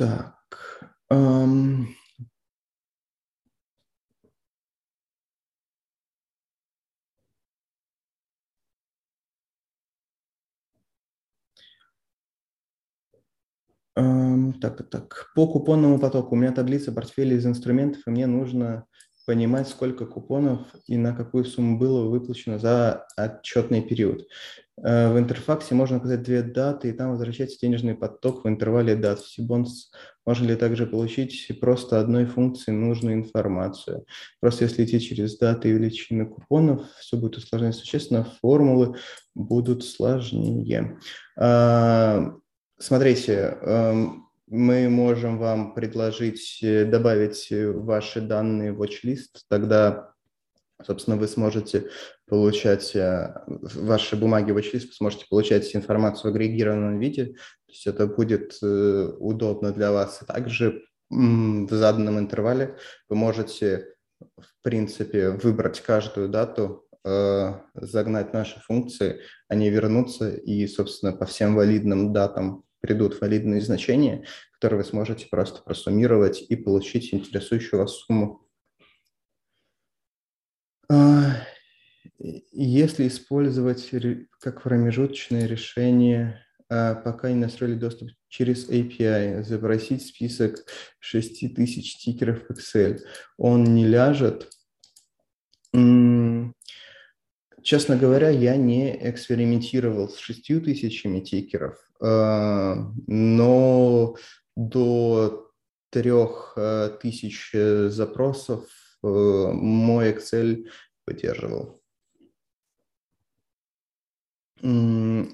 Так. 0.00 0.34
Эм... 1.10 1.86
Эм, 13.96 14.54
так, 14.60 14.88
так. 14.88 15.30
По 15.34 15.46
купонному 15.46 15.98
потоку 15.98 16.34
у 16.34 16.38
меня 16.38 16.52
таблица 16.52 16.92
портфеля 16.92 17.36
из 17.36 17.44
инструментов, 17.46 18.02
и 18.06 18.10
мне 18.10 18.26
нужно 18.26 18.86
понимать, 19.26 19.68
сколько 19.68 20.06
купонов 20.06 20.60
и 20.86 20.96
на 20.96 21.14
какую 21.14 21.44
сумму 21.44 21.78
было 21.78 22.08
выплачено 22.08 22.58
за 22.58 23.06
отчетный 23.16 23.82
период. 23.82 24.26
Э, 24.82 25.12
в 25.12 25.18
интерфаксе 25.18 25.74
можно 25.74 25.98
указать 25.98 26.22
две 26.22 26.42
даты, 26.42 26.88
и 26.88 26.92
там 26.92 27.10
возвращается 27.10 27.58
денежный 27.60 27.94
поток 27.94 28.44
в 28.44 28.48
интервале 28.48 28.94
дат. 28.96 29.20
В 29.20 29.30
Сибонс 29.30 29.90
можно 30.26 30.46
ли 30.46 30.56
также 30.56 30.86
получить 30.86 31.50
просто 31.60 32.00
одной 32.00 32.26
функции 32.26 32.70
нужную 32.70 33.14
информацию. 33.14 34.04
Просто 34.40 34.64
если 34.64 34.84
идти 34.84 35.00
через 35.00 35.38
даты 35.38 35.68
и 35.68 35.72
величины 35.72 36.26
купонов, 36.26 36.86
все 36.98 37.16
будет 37.16 37.36
усложнять 37.36 37.74
существенно, 37.74 38.26
формулы 38.40 38.96
будут 39.34 39.84
сложнее. 39.84 40.98
Э, 41.36 42.30
смотрите, 42.78 43.58
эм, 43.62 44.30
мы 44.50 44.88
можем 44.88 45.38
вам 45.38 45.74
предложить 45.74 46.58
э, 46.62 46.84
добавить 46.84 47.52
э, 47.52 47.70
ваши 47.70 48.20
данные 48.20 48.72
в 48.72 48.82
watch-лист, 48.82 49.44
тогда, 49.48 50.09
собственно, 50.84 51.16
вы 51.16 51.28
сможете 51.28 51.90
получать 52.26 52.94
э, 52.94 53.34
ваши 53.46 54.16
бумаги 54.16 54.52
в 54.52 54.56
watch-лист, 54.56 54.88
вы 54.88 54.94
сможете 54.94 55.26
получать 55.28 55.74
информацию 55.74 56.30
в 56.30 56.34
агрегированном 56.34 56.98
виде, 56.98 57.26
то 57.26 57.72
есть 57.72 57.86
это 57.86 58.06
будет 58.06 58.58
удобно 58.62 59.72
для 59.72 59.92
вас. 59.92 60.20
Также 60.26 60.82
в 61.10 61.68
заданном 61.70 62.18
интервале 62.18 62.76
вы 63.08 63.16
можете, 63.16 63.94
в 64.20 64.62
принципе, 64.62 65.30
выбрать 65.30 65.80
каждую 65.80 66.28
дату, 66.28 66.86
загнать 67.74 68.32
наши 68.32 68.60
функции, 68.60 69.20
они 69.48 69.70
вернутся 69.70 70.34
и, 70.34 70.66
собственно, 70.66 71.12
по 71.12 71.24
всем 71.24 71.54
валидным 71.54 72.12
датам 72.12 72.64
придут 72.80 73.20
валидные 73.20 73.60
значения, 73.60 74.24
которые 74.52 74.82
вы 74.82 74.88
сможете 74.88 75.26
просто 75.30 75.62
просуммировать 75.62 76.42
и 76.42 76.56
получить 76.56 77.14
интересующую 77.14 77.80
вас 77.80 77.92
сумму. 77.92 78.46
А, 80.90 81.36
если 82.18 83.06
использовать 83.06 83.88
как 84.40 84.62
промежуточное 84.62 85.46
решение, 85.46 86.44
а, 86.68 86.96
пока 86.96 87.30
не 87.30 87.36
настроили 87.36 87.76
доступ 87.76 88.10
через 88.28 88.68
API, 88.68 89.44
запросить 89.44 90.04
список 90.04 90.64
6000 90.98 91.92
стикеров 91.92 92.50
Excel, 92.50 93.00
он 93.38 93.62
не 93.64 93.86
ляжет. 93.86 94.50
Честно 97.62 97.96
говоря, 97.96 98.30
я 98.30 98.56
не 98.56 98.90
экспериментировал 99.08 100.08
с 100.08 100.16
шестью 100.18 100.60
тысячами 100.60 101.20
тикеров, 101.20 101.78
э, 102.00 102.74
но 103.06 104.16
до 104.56 105.52
трех 105.90 106.54
э, 106.56 106.98
тысяч 107.00 107.50
запросов 107.52 108.66
мой 109.02 110.12
Excel 110.12 110.68
выдерживал. 111.06 111.80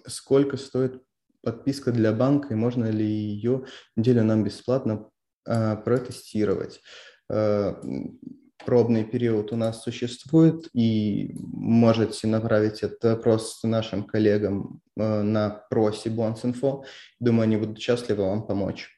Сколько 0.06 0.56
стоит 0.56 1.02
подписка 1.42 1.92
для 1.92 2.12
банка, 2.12 2.54
и 2.54 2.56
можно 2.56 2.86
ли 2.90 3.04
ее 3.04 3.66
неделю 3.96 4.24
нам 4.24 4.44
бесплатно 4.44 5.10
протестировать? 5.44 6.80
пробный 8.66 9.04
период 9.04 9.52
у 9.52 9.56
нас 9.56 9.82
существует, 9.82 10.68
и 10.74 11.34
можете 11.38 12.26
направить 12.26 12.82
этот 12.82 13.02
вопрос 13.04 13.62
нашим 13.62 14.04
коллегам 14.04 14.80
э, 14.96 15.22
на 15.22 15.50
проси 15.70 16.08
Bonds.info. 16.08 16.84
Думаю, 17.20 17.44
они 17.44 17.56
будут 17.56 17.78
счастливы 17.78 18.24
вам 18.24 18.46
помочь. 18.46 18.95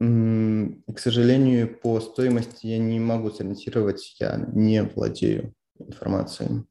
К 0.00 0.98
сожалению, 0.98 1.78
по 1.78 2.00
стоимости 2.00 2.66
я 2.66 2.78
не 2.78 2.98
могу 3.00 3.30
сориентировать, 3.30 4.16
я 4.18 4.36
не 4.52 4.82
владею 4.82 5.54
информацией. 5.78 6.64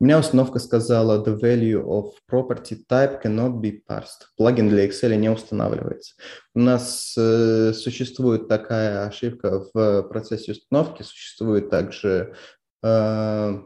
У 0.00 0.04
меня 0.04 0.18
установка 0.18 0.58
сказала 0.58 1.24
the 1.24 1.40
value 1.40 1.82
of 1.82 2.12
property 2.30 2.76
type 2.90 3.22
cannot 3.22 3.60
be 3.60 3.80
parsed. 3.88 4.26
Плагин 4.36 4.68
для 4.68 4.86
Excel 4.86 5.14
не 5.16 5.30
устанавливается. 5.30 6.14
У 6.52 6.60
нас 6.60 7.14
э, 7.16 7.72
существует 7.72 8.48
такая 8.48 9.06
ошибка 9.06 9.64
в 9.72 10.02
процессе 10.02 10.52
установки, 10.52 11.02
существует 11.02 11.70
также 11.70 12.34
э, 12.82 13.62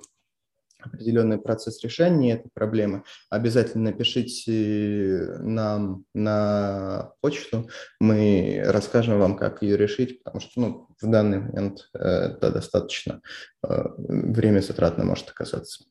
определенный 0.78 1.38
процесс 1.38 1.82
решения 1.82 2.34
этой 2.34 2.50
проблемы, 2.52 3.04
обязательно 3.30 3.92
пишите 3.92 5.36
нам 5.40 6.04
на 6.14 7.12
почту, 7.20 7.68
мы 8.00 8.62
расскажем 8.64 9.18
вам, 9.18 9.36
как 9.36 9.62
ее 9.62 9.76
решить, 9.76 10.22
потому 10.22 10.40
что 10.40 10.60
ну, 10.60 10.88
в 11.00 11.10
данный 11.10 11.40
момент 11.40 11.88
э, 11.94 11.98
это 11.98 12.52
достаточно 12.52 13.20
э, 13.62 13.84
время 13.98 14.60
затратно 14.60 15.04
может 15.04 15.28
оказаться. 15.28 15.84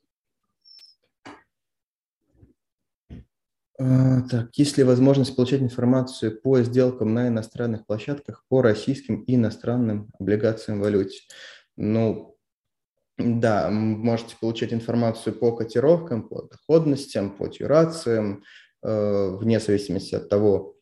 А, 3.79 4.21
так, 4.21 4.55
есть 4.55 4.77
ли 4.77 4.83
возможность 4.83 5.35
получать 5.35 5.61
информацию 5.61 6.39
по 6.41 6.61
сделкам 6.61 7.13
на 7.13 7.27
иностранных 7.27 7.85
площадках 7.85 8.43
по 8.49 8.61
российским 8.61 9.21
и 9.21 9.35
иностранным 9.35 10.09
облигациям 10.19 10.79
в 10.79 10.81
валюте? 10.81 11.19
Ну, 11.75 12.36
да, 13.17 13.69
можете 13.69 14.35
получать 14.39 14.73
информацию 14.73 15.33
по 15.33 15.55
котировкам, 15.55 16.27
по 16.27 16.43
доходностям, 16.43 17.35
по 17.35 17.47
дюрациям, 17.47 18.43
э, 18.83 19.29
вне 19.37 19.59
зависимости 19.59 20.15
от 20.15 20.29
того, 20.29 20.75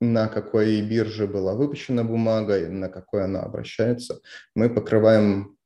на 0.00 0.26
какой 0.26 0.82
бирже 0.82 1.28
была 1.28 1.54
выпущена 1.54 2.02
бумага 2.02 2.58
и 2.58 2.66
на 2.66 2.88
какой 2.88 3.24
она 3.24 3.42
обращается. 3.42 4.20
Мы 4.56 4.68
покрываем 4.68 5.56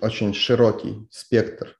очень 0.00 0.34
широкий 0.34 1.08
спектр 1.10 1.78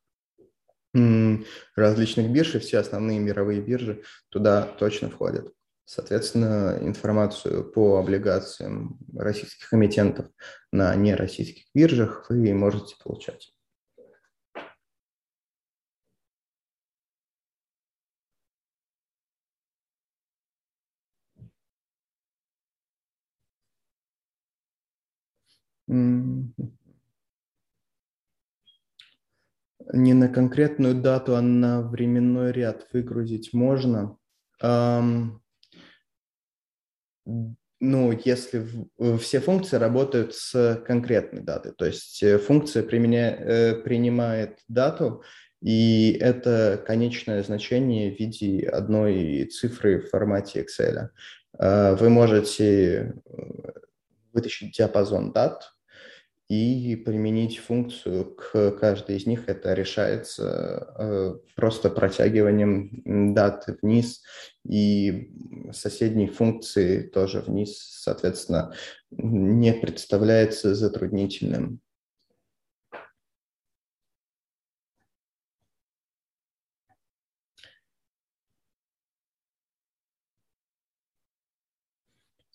различных 1.76 2.30
бирж, 2.30 2.54
и 2.54 2.58
все 2.58 2.78
основные 2.78 3.18
мировые 3.18 3.60
биржи 3.60 4.02
туда 4.30 4.62
точно 4.62 5.10
входят. 5.10 5.52
Соответственно, 5.92 6.78
информацию 6.82 7.68
по 7.68 7.98
облигациям 7.98 8.96
российских 9.12 9.74
эмитентов 9.74 10.26
на 10.70 10.94
нероссийских 10.94 11.64
биржах 11.74 12.26
вы 12.30 12.54
можете 12.54 12.94
получать. 13.02 13.52
Не 25.88 26.54
на 30.14 30.28
конкретную 30.28 30.94
дату, 30.94 31.34
а 31.34 31.40
на 31.40 31.82
временной 31.82 32.52
ряд 32.52 32.86
выгрузить 32.92 33.52
можно. 33.52 34.16
Ну, 37.24 38.12
если 38.24 38.66
все 39.18 39.40
функции 39.40 39.76
работают 39.76 40.34
с 40.34 40.82
конкретной 40.86 41.40
датой, 41.40 41.72
то 41.72 41.86
есть 41.86 42.22
э, 42.22 42.36
функция 42.36 42.82
применя, 42.82 43.34
э, 43.34 43.74
принимает 43.74 44.58
дату, 44.68 45.22
и 45.62 46.12
это 46.20 46.82
конечное 46.86 47.42
значение 47.42 48.14
в 48.14 48.18
виде 48.18 48.68
одной 48.68 49.46
цифры 49.46 50.02
в 50.02 50.10
формате 50.10 50.66
Excel. 50.66 51.08
Вы 51.96 52.08
можете 52.10 53.14
э, 53.24 53.70
вытащить 54.32 54.76
диапазон 54.76 55.32
дат, 55.32 55.72
и 56.50 56.96
применить 56.96 57.58
функцию 57.58 58.34
к 58.34 58.72
каждой 58.72 59.18
из 59.18 59.24
них. 59.24 59.48
Это 59.48 59.72
решается 59.72 60.92
э, 60.98 61.34
просто 61.54 61.90
протягиванием 61.90 63.34
даты 63.34 63.78
вниз 63.80 64.20
и 64.68 65.30
соседней 65.72 66.26
функции 66.26 67.02
тоже 67.02 67.40
вниз, 67.40 67.78
соответственно, 67.78 68.74
не 69.12 69.72
представляется 69.72 70.74
затруднительным. 70.74 71.80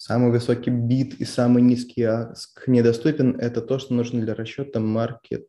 Самый 0.08 0.30
высокий 0.30 0.70
бит 0.70 1.15
и 1.15 1.26
самый 1.26 1.63
низкий 1.63 2.04
аск 2.04 2.68
недоступен. 2.68 3.39
Это 3.39 3.60
то, 3.60 3.80
что 3.80 3.96
нужно 3.96 4.22
для 4.22 4.36
расчета 4.36 4.80
market 4.80 5.48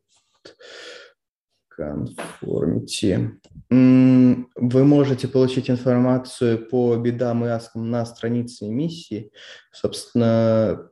conformity. 1.79 3.37
Вы 3.69 4.83
можете 4.83 5.27
получить 5.27 5.69
информацию 5.69 6.67
по 6.67 6.95
бедам 6.95 7.45
и 7.45 7.49
аскам 7.49 7.91
на 7.91 8.03
странице 8.07 8.65
эмиссии. 8.65 9.31
Собственно, 9.71 10.89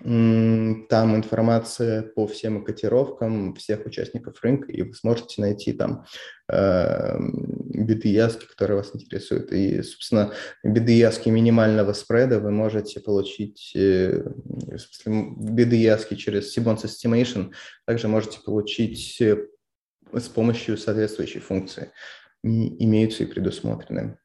там 0.00 1.16
информация 1.16 2.02
по 2.02 2.26
всем 2.26 2.64
котировкам 2.64 3.54
всех 3.54 3.86
участников 3.86 4.42
рынка, 4.42 4.70
и 4.70 4.82
вы 4.82 4.94
сможете 4.94 5.40
найти 5.40 5.72
там 5.72 6.04
э, 6.50 7.18
биды 7.18 8.08
яски, 8.08 8.46
которые 8.46 8.78
вас 8.78 8.90
интересуют. 8.94 9.52
И, 9.52 9.82
собственно, 9.82 10.32
биды 10.62 10.92
яски 10.92 11.28
минимального 11.28 11.92
спреда 11.92 12.38
вы 12.38 12.50
можете 12.50 13.00
получить, 13.00 13.72
э, 13.74 14.24
биды 15.06 15.76
яски 15.76 16.14
через 16.14 16.56
Sibon's 16.56 16.84
Estimation 16.84 17.52
также 17.86 18.08
можете 18.08 18.38
получить 18.44 19.20
э, 19.20 19.46
с 20.12 20.28
помощью 20.28 20.76
соответствующей 20.76 21.40
функции. 21.40 21.90
И 22.44 22.84
имеются 22.84 23.24
и 23.24 23.26
предусмотрены. 23.26 24.18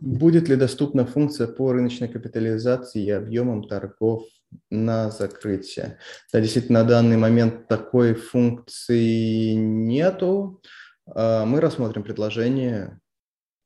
Будет 0.00 0.48
ли 0.48 0.54
доступна 0.54 1.04
функция 1.04 1.48
по 1.48 1.72
рыночной 1.72 2.06
капитализации 2.08 3.04
и 3.04 3.10
объемам 3.10 3.66
торгов 3.66 4.24
на 4.70 5.10
закрытие? 5.10 5.98
Да, 6.32 6.40
действительно, 6.40 6.82
на 6.82 6.88
данный 6.88 7.16
момент 7.16 7.66
такой 7.66 8.14
функции 8.14 9.54
нету. 9.54 10.62
А, 11.06 11.44
мы 11.44 11.60
рассмотрим 11.60 12.04
предложение. 12.04 13.00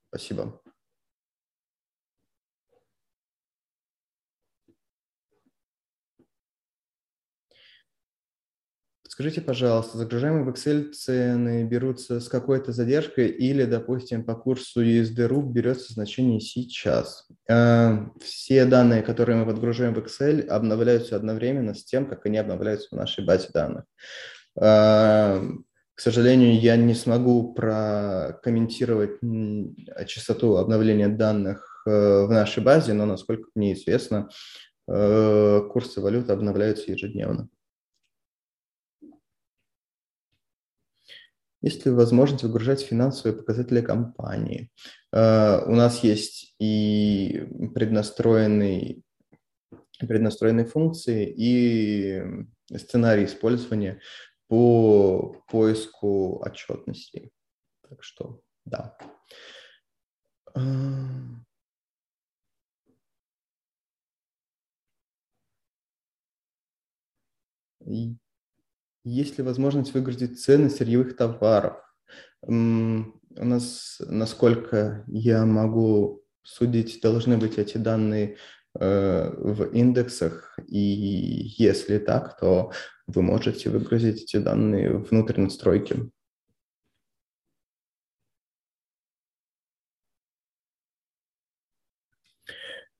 Спасибо. 0.08 0.61
Скажите, 9.22 9.40
пожалуйста, 9.40 9.98
загружаемые 9.98 10.42
в 10.42 10.48
Excel 10.48 10.90
цены 10.90 11.62
берутся 11.62 12.18
с 12.18 12.28
какой-то 12.28 12.72
задержкой 12.72 13.28
или, 13.28 13.62
допустим, 13.66 14.24
по 14.24 14.34
курсу 14.34 14.84
USD-RUB 14.84 15.44
берется 15.44 15.92
значение 15.92 16.40
сейчас? 16.40 17.28
Э, 17.48 17.98
все 18.20 18.64
данные, 18.64 19.02
которые 19.02 19.36
мы 19.38 19.46
подгружаем 19.46 19.94
в 19.94 19.98
Excel, 19.98 20.44
обновляются 20.48 21.14
одновременно 21.14 21.72
с 21.72 21.84
тем, 21.84 22.06
как 22.06 22.26
они 22.26 22.36
обновляются 22.36 22.88
в 22.90 22.98
нашей 22.98 23.24
базе 23.24 23.46
данных. 23.54 23.84
Э, 24.60 25.40
к 25.94 26.00
сожалению, 26.00 26.60
я 26.60 26.74
не 26.74 26.94
смогу 26.96 27.54
прокомментировать 27.54 29.20
частоту 30.08 30.56
обновления 30.56 31.06
данных 31.06 31.84
э, 31.86 32.24
в 32.24 32.28
нашей 32.28 32.64
базе, 32.64 32.92
но, 32.92 33.06
насколько 33.06 33.48
мне 33.54 33.74
известно, 33.74 34.28
курсы 34.84 36.00
валют 36.00 36.28
обновляются 36.28 36.90
ежедневно. 36.90 37.48
Есть 41.62 41.86
ли 41.86 41.92
возможность 41.92 42.42
выгружать 42.42 42.82
финансовые 42.82 43.36
показатели 43.36 43.80
компании? 43.80 44.70
Uh, 45.14 45.64
у 45.66 45.74
нас 45.74 46.02
есть 46.02 46.54
и 46.58 47.46
преднастроенный 47.74 49.04
преднастроенной 50.06 50.64
функции 50.64 51.32
и 51.36 52.22
сценарий 52.76 53.24
использования 53.24 54.00
по 54.48 55.42
поиску 55.48 56.42
отчетностей. 56.42 57.30
Так 57.88 58.02
что, 58.02 58.40
да. 58.64 58.96
Есть 69.04 69.38
ли 69.38 69.44
возможность 69.44 69.94
выгрузить 69.94 70.40
цены 70.40 70.70
сырьевых 70.70 71.16
товаров? 71.16 71.76
У 72.46 73.44
нас, 73.44 74.00
насколько 74.06 75.04
я 75.08 75.44
могу 75.44 76.22
судить, 76.42 77.00
должны 77.02 77.36
быть 77.36 77.58
эти 77.58 77.78
данные 77.78 78.36
э, 78.78 79.30
в 79.36 79.64
индексах, 79.72 80.58
и 80.68 80.78
если 80.78 81.98
так, 81.98 82.38
то 82.38 82.72
вы 83.06 83.22
можете 83.22 83.70
выгрузить 83.70 84.22
эти 84.22 84.36
данные 84.38 84.98
внутрь 84.98 85.40
настройки. 85.40 86.10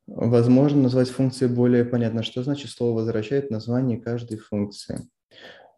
Возможно 0.06 0.82
назвать 0.82 1.08
функции 1.10 1.46
более 1.46 1.84
понятно. 1.84 2.22
Что 2.22 2.42
значит 2.42 2.70
слово 2.70 2.96
«возвращает» 3.00 3.50
название 3.50 4.00
каждой 4.00 4.36
функции? 4.36 5.08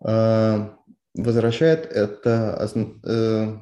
А, 0.07 0.77
возвращает– 1.15 1.87
это 1.93 2.69
э, 3.05 3.57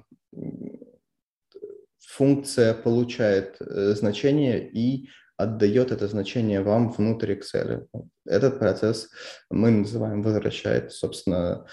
функция 2.01 2.75
получает 2.75 3.57
э, 3.61 3.95
значение 3.95 4.69
и 4.69 5.09
отдает 5.37 5.93
это 5.93 6.09
значение 6.09 6.63
вам 6.63 6.91
внутрь 6.91 7.39
Excel. 7.39 7.87
Этот 8.27 8.59
процесс 8.59 9.09
мы 9.51 9.71
называем 9.71 10.23
возвращает. 10.23 10.93
Собственно, 10.93 11.67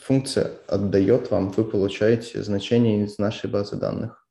функция 0.00 0.52
отдает 0.66 1.30
вам, 1.30 1.50
вы 1.50 1.64
получаете 1.64 2.42
значение 2.42 3.04
из 3.04 3.18
нашей 3.18 3.48
базы 3.48 3.76
данных. 3.76 4.26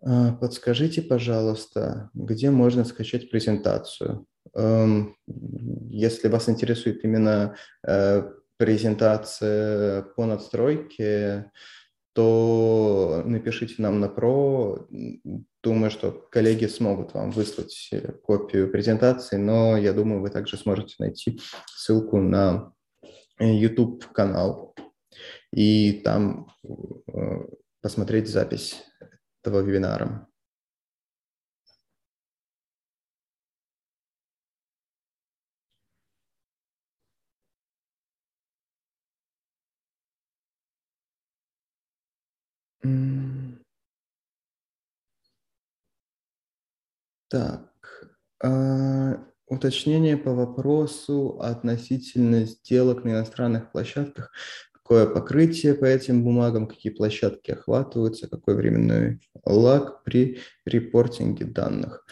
Подскажите, 0.00 1.02
пожалуйста, 1.02 2.10
где 2.12 2.50
можно 2.50 2.84
скачать 2.84 3.30
презентацию? 3.30 4.26
Эм, 4.54 5.16
если 5.26 6.28
вас 6.28 6.48
интересует 6.48 7.04
именно 7.04 7.56
э, 7.86 8.30
презентация 8.56 10.02
по 10.02 10.26
надстройке, 10.26 11.50
то 12.12 13.22
напишите 13.26 13.74
нам 13.78 14.00
на 14.00 14.08
про. 14.08 14.88
Думаю, 15.62 15.90
что 15.90 16.12
коллеги 16.30 16.66
смогут 16.66 17.12
вам 17.12 17.30
выслать 17.30 17.90
копию 18.22 18.70
презентации, 18.70 19.36
но 19.36 19.76
я 19.76 19.92
думаю, 19.92 20.22
вы 20.22 20.30
также 20.30 20.56
сможете 20.56 20.94
найти 20.98 21.38
ссылку 21.66 22.18
на 22.18 22.72
YouTube-канал 23.38 24.74
и 25.52 26.00
там 26.04 26.48
э, 26.64 26.68
посмотреть 27.82 28.28
запись 28.28 28.82
этого 29.42 29.60
вебинара. 29.60 30.26
Так, 47.28 47.72
а, 48.42 49.24
уточнение 49.46 50.16
по 50.16 50.32
вопросу 50.32 51.40
относительно 51.40 52.44
сделок 52.44 53.04
на 53.04 53.10
иностранных 53.10 53.72
площадках 53.72 54.32
какое 54.86 55.06
покрытие 55.06 55.74
по 55.74 55.84
этим 55.84 56.22
бумагам, 56.22 56.68
какие 56.68 56.92
площадки 56.92 57.50
охватываются, 57.50 58.28
какой 58.28 58.54
временной 58.54 59.20
лаг 59.44 60.04
при 60.04 60.38
репортинге 60.64 61.44
данных. 61.44 62.06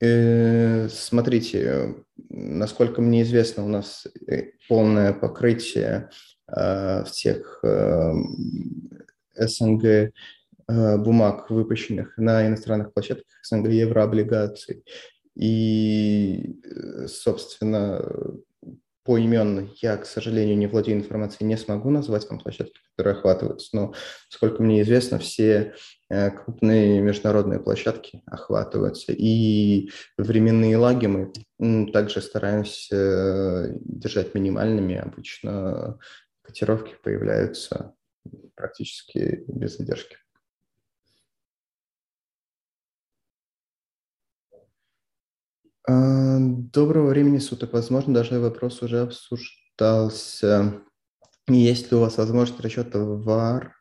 Э, 0.00 0.88
смотрите, 0.88 1.96
насколько 2.28 3.00
мне 3.00 3.22
известно, 3.22 3.64
у 3.64 3.68
нас 3.68 4.06
э, 4.28 4.52
полное 4.68 5.12
покрытие 5.12 5.88
а, 5.88 6.10
всех 7.04 7.64
СНГ 9.36 10.12
а, 10.66 10.96
бумаг, 10.96 11.50
выпущенных 11.50 12.16
на 12.16 12.46
иностранных 12.46 12.92
площадках 12.92 13.26
СНГ 13.42 13.68
еврооблигаций. 13.68 14.84
И, 15.36 16.60
э, 16.64 17.06
собственно, 17.08 18.00
поименно 19.04 19.68
я, 19.82 19.96
к 19.96 20.06
сожалению, 20.06 20.56
не 20.56 20.66
владею 20.66 20.98
информацией, 20.98 21.48
не 21.48 21.56
смогу 21.56 21.90
назвать 21.90 22.28
вам 22.30 22.38
площадки, 22.38 22.80
которые 22.96 23.18
охватываются, 23.18 23.68
но, 23.72 23.94
сколько 24.28 24.62
мне 24.62 24.80
известно, 24.82 25.18
все 25.18 25.74
э, 26.08 26.30
крупные 26.30 27.00
международные 27.02 27.60
площадки 27.60 28.22
охватываются. 28.24 29.12
И 29.12 29.90
временные 30.16 30.76
лаги 30.78 31.06
мы 31.06 31.32
также 31.92 32.22
стараемся 32.22 32.96
э, 32.96 33.72
держать 33.84 34.34
минимальными. 34.34 34.94
Обычно 34.94 35.98
котировки 36.44 36.94
появляются 37.02 37.94
практически 38.54 39.44
без 39.48 39.76
задержки. 39.76 40.16
А, 45.86 46.38
доброго 46.40 47.08
времени 47.08 47.38
суток. 47.38 47.72
Возможно, 47.72 48.14
даже 48.14 48.38
вопрос 48.38 48.82
уже 48.82 49.00
обсуждался. 49.00 50.80
Есть 51.48 51.90
ли 51.90 51.96
у 51.96 52.00
вас 52.00 52.16
возможность 52.16 52.60
расчета 52.60 52.98
VAR 52.98 53.72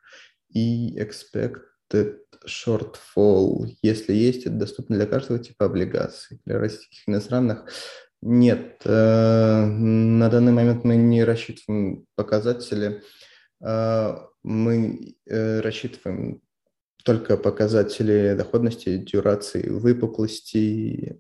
и 0.50 1.00
expected 1.00 2.18
shortfall? 2.46 3.68
Если 3.82 4.14
есть, 4.14 4.46
это 4.46 4.56
доступно 4.56 4.98
для 4.98 5.06
каждого 5.06 5.40
типа 5.40 5.66
облигаций. 5.66 6.42
Для 6.46 6.60
российских 6.60 7.08
иностранных 7.08 7.70
нет. 8.24 8.82
Э, 8.86 9.66
на 9.66 10.30
данный 10.30 10.54
момент 10.54 10.84
мы 10.84 10.96
не 10.96 11.24
рассчитываем 11.24 12.06
показатели. 12.16 13.04
Э, 13.62 14.18
мы 14.44 15.16
э, 15.26 15.60
рассчитываем 15.60 16.42
только 17.04 17.36
показатели 17.36 18.34
доходности, 18.38 18.98
дюрации, 18.98 19.68
выпуклости, 19.68 21.20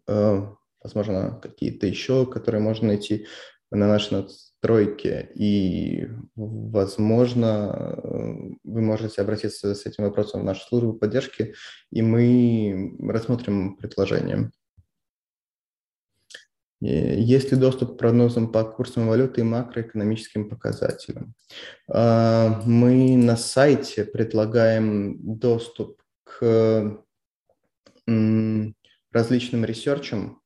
возможно, 0.81 1.41
какие-то 1.43 1.87
еще, 1.87 2.25
которые 2.25 2.61
можно 2.61 2.87
найти 2.87 3.27
на 3.69 3.89
нашей 3.89 4.13
надстройке. 4.13 5.29
И, 5.35 6.07
возможно, 6.37 7.99
вы 8.63 8.81
можете 8.81 9.21
обратиться 9.21 9.75
с 9.75 9.85
этим 9.85 10.05
вопросом 10.05 10.39
в 10.39 10.45
нашу 10.45 10.65
службу 10.65 10.93
поддержки, 10.93 11.53
и 11.91 12.01
мы 12.01 12.95
рассмотрим 13.01 13.75
предложение. 13.75 14.51
Есть 16.85 17.51
ли 17.51 17.57
доступ 17.57 17.93
к 17.93 17.97
прогнозам 17.97 18.51
по 18.51 18.63
курсам 18.63 19.07
валюты 19.07 19.41
и 19.41 19.43
макроэкономическим 19.43 20.49
показателям? 20.49 21.33
А, 21.87 22.61
мы 22.65 23.15
на 23.17 23.37
сайте 23.37 24.03
предлагаем 24.05 25.17
доступ 25.37 26.01
к 26.23 26.99
различным 29.11 29.63
ресерчам, 29.63 30.43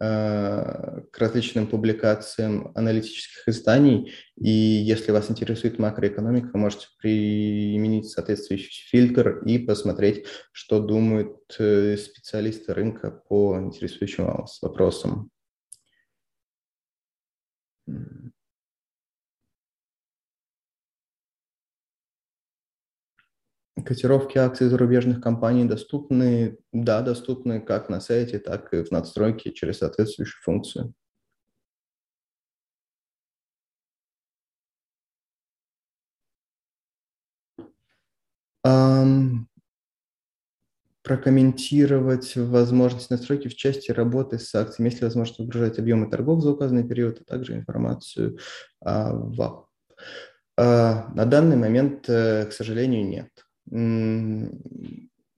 Э, 0.00 1.02
к 1.12 1.18
различным 1.18 1.68
публикациям 1.68 2.72
аналитических 2.74 3.46
изданий. 3.46 4.12
И 4.36 4.50
если 4.50 5.12
вас 5.12 5.30
интересует 5.30 5.78
макроэкономика, 5.78 6.50
вы 6.52 6.58
можете 6.58 6.88
применить 6.98 8.08
соответствующий 8.10 8.88
фильтр 8.88 9.38
и 9.44 9.58
посмотреть, 9.58 10.26
что 10.50 10.80
думают 10.80 11.36
э, 11.60 11.96
специалисты 11.96 12.74
рынка 12.74 13.12
по 13.28 13.56
интересующим 13.60 14.26
вас 14.26 14.60
вопросам. 14.62 15.30
Котировки 23.84 24.38
акций 24.38 24.68
зарубежных 24.68 25.20
компаний 25.20 25.64
доступны, 25.64 26.58
да, 26.72 27.02
доступны 27.02 27.60
как 27.60 27.88
на 27.88 28.00
сайте, 28.00 28.38
так 28.38 28.72
и 28.72 28.82
в 28.82 28.90
надстройке 28.90 29.52
через 29.52 29.78
соответствующую 29.78 30.42
функцию. 30.42 30.94
Um, 38.66 39.46
прокомментировать 41.04 42.34
возможность 42.34 43.10
настройки 43.10 43.48
в 43.48 43.54
части 43.54 43.92
работы 43.92 44.38
с 44.38 44.54
акциями, 44.54 44.88
есть 44.88 45.02
ли 45.02 45.06
возможность 45.06 45.38
выгружать 45.38 45.78
объемы 45.78 46.10
торгов 46.10 46.42
за 46.42 46.50
указанный 46.52 46.88
период, 46.88 47.20
а 47.20 47.24
также 47.24 47.54
информацию 47.54 48.38
uh, 48.84 49.12
в 49.12 49.66
Uh, 50.56 51.12
на 51.12 51.26
данный 51.26 51.56
момент, 51.56 52.08
uh, 52.08 52.46
к 52.46 52.52
сожалению, 52.52 53.04
нет. 53.04 53.28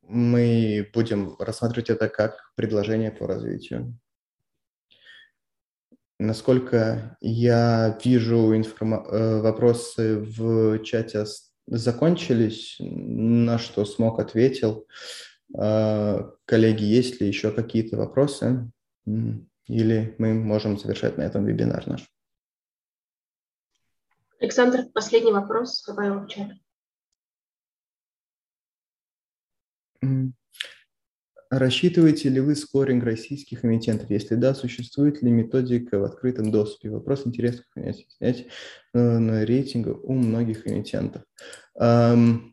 мы 0.09 0.91
будем 0.93 1.37
рассматривать 1.39 1.89
это 1.89 2.11
как 2.11 2.53
предложение 2.55 3.11
по 3.11 3.27
развитию. 3.27 3.99
Насколько 6.19 7.17
я 7.23 7.99
вижу, 8.05 8.55
информа- 8.55 9.07
э, 9.11 9.41
вопросы 9.41 10.19
в 10.19 10.83
чате 10.83 11.25
закончились, 11.67 12.77
на 12.79 13.59
что 13.59 13.87
смог 13.87 14.21
ответил. 14.21 14.85
А, 14.85 15.36
коллеги, 15.57 16.85
есть 16.85 17.21
ли 17.21 17.27
еще 17.27 17.51
какие-то 17.51 17.97
вопросы? 17.97 18.71
Или 19.67 20.15
мы 20.19 20.35
можем 20.35 20.79
завершать 20.79 21.17
на 21.17 21.23
этом 21.23 21.45
вебинар 21.45 21.87
наш? 21.87 22.07
Александр, 24.39 24.85
последний 24.93 25.33
вопрос 25.33 25.83
добавил 25.87 26.21
в 26.21 26.29
чат. 26.29 26.53
Рассчитываете 31.49 32.29
ли 32.29 32.41
вы 32.41 32.57
скоринг 32.57 33.05
российских 33.05 33.65
эмитентов? 33.65 34.11
Если 34.11 34.35
да, 34.35 34.53
существует 34.55 35.23
ли 35.23 35.31
методика 35.31 35.99
в 35.99 36.05
открытом 36.05 36.51
доступе? 36.51 36.91
Вопрос 36.91 37.25
интересно 37.25 37.65
снять 38.19 38.47
на 38.93 39.45
рейтинга 39.45 39.91
у 39.91 40.13
многих 40.13 40.67
эмитентов. 40.67 41.23
Um, 41.79 42.53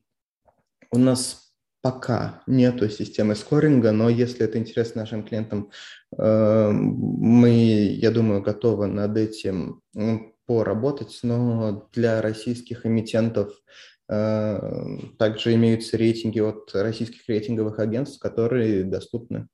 у 0.91 0.97
нас 0.99 1.42
пока 1.83 2.41
нету 2.47 2.89
системы 2.89 3.35
скоринга, 3.35 3.91
но 3.91 4.09
если 4.09 4.45
это 4.45 4.57
интересно 4.57 5.01
нашим 5.01 5.23
клиентам, 5.23 5.69
uh, 6.17 6.71
мы, 6.71 7.51
я 7.51 8.09
думаю, 8.09 8.41
готовы 8.41 8.87
над 8.87 9.15
этим 9.17 9.81
поработать, 10.47 11.19
но 11.21 11.87
для 11.93 12.21
российских 12.23 12.87
эмитентов 12.87 13.53
Э, 14.09 14.59
также 15.17 15.53
имеются 15.55 15.97
рейтинги 15.97 16.39
от 16.39 16.73
российских 16.75 17.27
рейтинговых 17.27 17.79
агентств, 17.79 18.19
которые 18.19 18.83
доступны. 18.83 19.47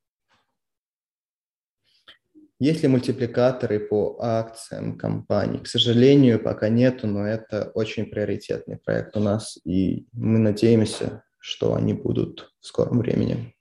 Есть 2.60 2.84
ли 2.84 2.90
мультипликаторы 2.90 3.80
по 3.80 4.18
акциям 4.20 4.98
компаний? 4.98 5.60
К 5.60 5.68
сожалению, 5.68 6.44
пока 6.44 6.68
нету, 6.68 7.08
но 7.08 7.26
это 7.26 7.72
очень 7.74 8.08
приоритетный 8.08 8.78
проект 8.78 9.16
у 9.16 9.22
нас, 9.22 9.58
и 9.64 10.08
мы 10.12 10.40
надеемся, 10.40 11.24
что 11.40 11.74
они 11.74 11.94
будут 11.94 12.54
в 12.60 12.68
скором 12.68 13.00
времени. 13.00 13.56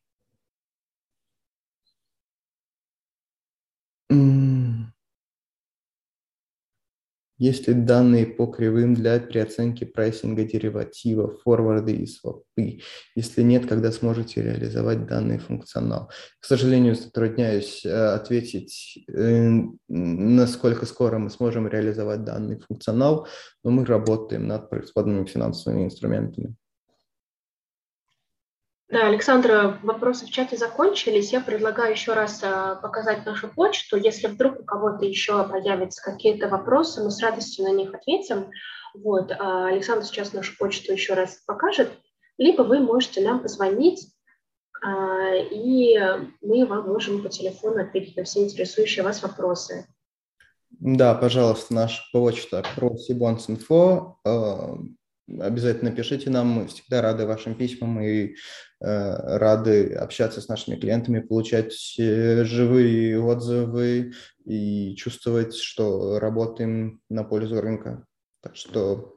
Есть 7.38 7.68
ли 7.68 7.74
данные 7.74 8.26
по 8.26 8.46
кривым 8.46 8.94
для 8.94 9.20
переоценки 9.20 9.84
прайсинга 9.84 10.42
деривативов, 10.42 11.40
форварды 11.42 11.92
и 11.92 12.06
свопы? 12.06 12.80
Если 13.14 13.42
нет, 13.42 13.66
когда 13.66 13.92
сможете 13.92 14.42
реализовать 14.42 15.06
данный 15.06 15.38
функционал? 15.38 16.10
К 16.40 16.44
сожалению, 16.44 16.96
затрудняюсь 16.96 17.86
э, 17.86 17.90
ответить, 17.90 19.04
э, 19.08 19.50
насколько 19.86 20.84
скоро 20.84 21.18
мы 21.18 21.30
сможем 21.30 21.68
реализовать 21.68 22.24
данный 22.24 22.58
функционал, 22.58 23.28
но 23.62 23.70
мы 23.70 23.84
работаем 23.84 24.48
над 24.48 24.68
производными 24.68 25.24
финансовыми 25.24 25.84
инструментами. 25.84 26.56
Да, 28.90 29.06
Александра, 29.06 29.78
вопросы 29.82 30.24
в 30.24 30.30
чате 30.30 30.56
закончились. 30.56 31.32
Я 31.32 31.42
предлагаю 31.42 31.92
еще 31.92 32.14
раз 32.14 32.40
а, 32.42 32.76
показать 32.76 33.26
нашу 33.26 33.48
почту. 33.48 33.98
Если 33.98 34.28
вдруг 34.28 34.60
у 34.60 34.64
кого-то 34.64 35.04
еще 35.04 35.46
появятся 35.46 36.02
какие-то 36.02 36.48
вопросы, 36.48 37.04
мы 37.04 37.10
с 37.10 37.20
радостью 37.20 37.66
на 37.66 37.72
них 37.72 37.92
ответим. 37.92 38.50
Вот, 38.94 39.30
а 39.30 39.66
Александр 39.66 40.06
сейчас 40.06 40.32
нашу 40.32 40.56
почту 40.56 40.94
еще 40.94 41.12
раз 41.12 41.36
покажет. 41.46 41.90
Либо 42.38 42.62
вы 42.62 42.78
можете 42.78 43.20
нам 43.20 43.40
позвонить, 43.40 44.08
а, 44.82 45.34
и 45.34 45.98
мы 46.40 46.64
вам 46.64 46.88
можем 46.88 47.22
по 47.22 47.28
телефону 47.28 47.82
ответить 47.82 48.16
на 48.16 48.24
все 48.24 48.42
интересующие 48.42 49.04
вас 49.04 49.22
вопросы. 49.22 49.86
Да, 50.70 51.14
пожалуйста, 51.14 51.74
наша 51.74 52.02
почта 52.10 52.64
prosibons.info 52.74 54.14
обязательно 55.40 55.90
пишите 55.90 56.30
нам, 56.30 56.48
мы 56.48 56.66
всегда 56.68 57.02
рады 57.02 57.26
вашим 57.26 57.54
письмам 57.54 58.00
и 58.00 58.34
э, 58.34 58.34
рады 58.80 59.94
общаться 59.94 60.40
с 60.40 60.48
нашими 60.48 60.76
клиентами, 60.76 61.20
получать 61.20 61.94
э, 61.98 62.44
живые 62.44 63.20
отзывы 63.20 64.12
и 64.44 64.94
чувствовать, 64.96 65.54
что 65.54 66.18
работаем 66.18 67.00
на 67.10 67.24
пользу 67.24 67.60
рынка. 67.60 68.04
Так 68.42 68.56
что 68.56 69.16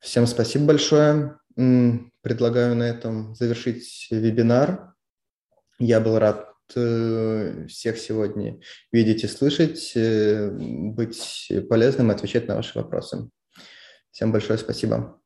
всем 0.00 0.26
спасибо 0.26 0.66
большое. 0.66 1.38
Предлагаю 2.22 2.74
на 2.74 2.84
этом 2.84 3.34
завершить 3.34 4.08
вебинар. 4.10 4.94
Я 5.78 6.00
был 6.00 6.18
рад 6.18 6.50
э, 6.74 7.66
всех 7.68 7.98
сегодня 7.98 8.60
видеть 8.90 9.24
и 9.24 9.28
слышать, 9.28 9.92
быть 9.94 11.52
полезным, 11.68 12.10
отвечать 12.10 12.48
на 12.48 12.56
ваши 12.56 12.78
вопросы. 12.78 13.30
Всем 14.10 14.32
большое 14.32 14.58
спасибо. 14.58 15.20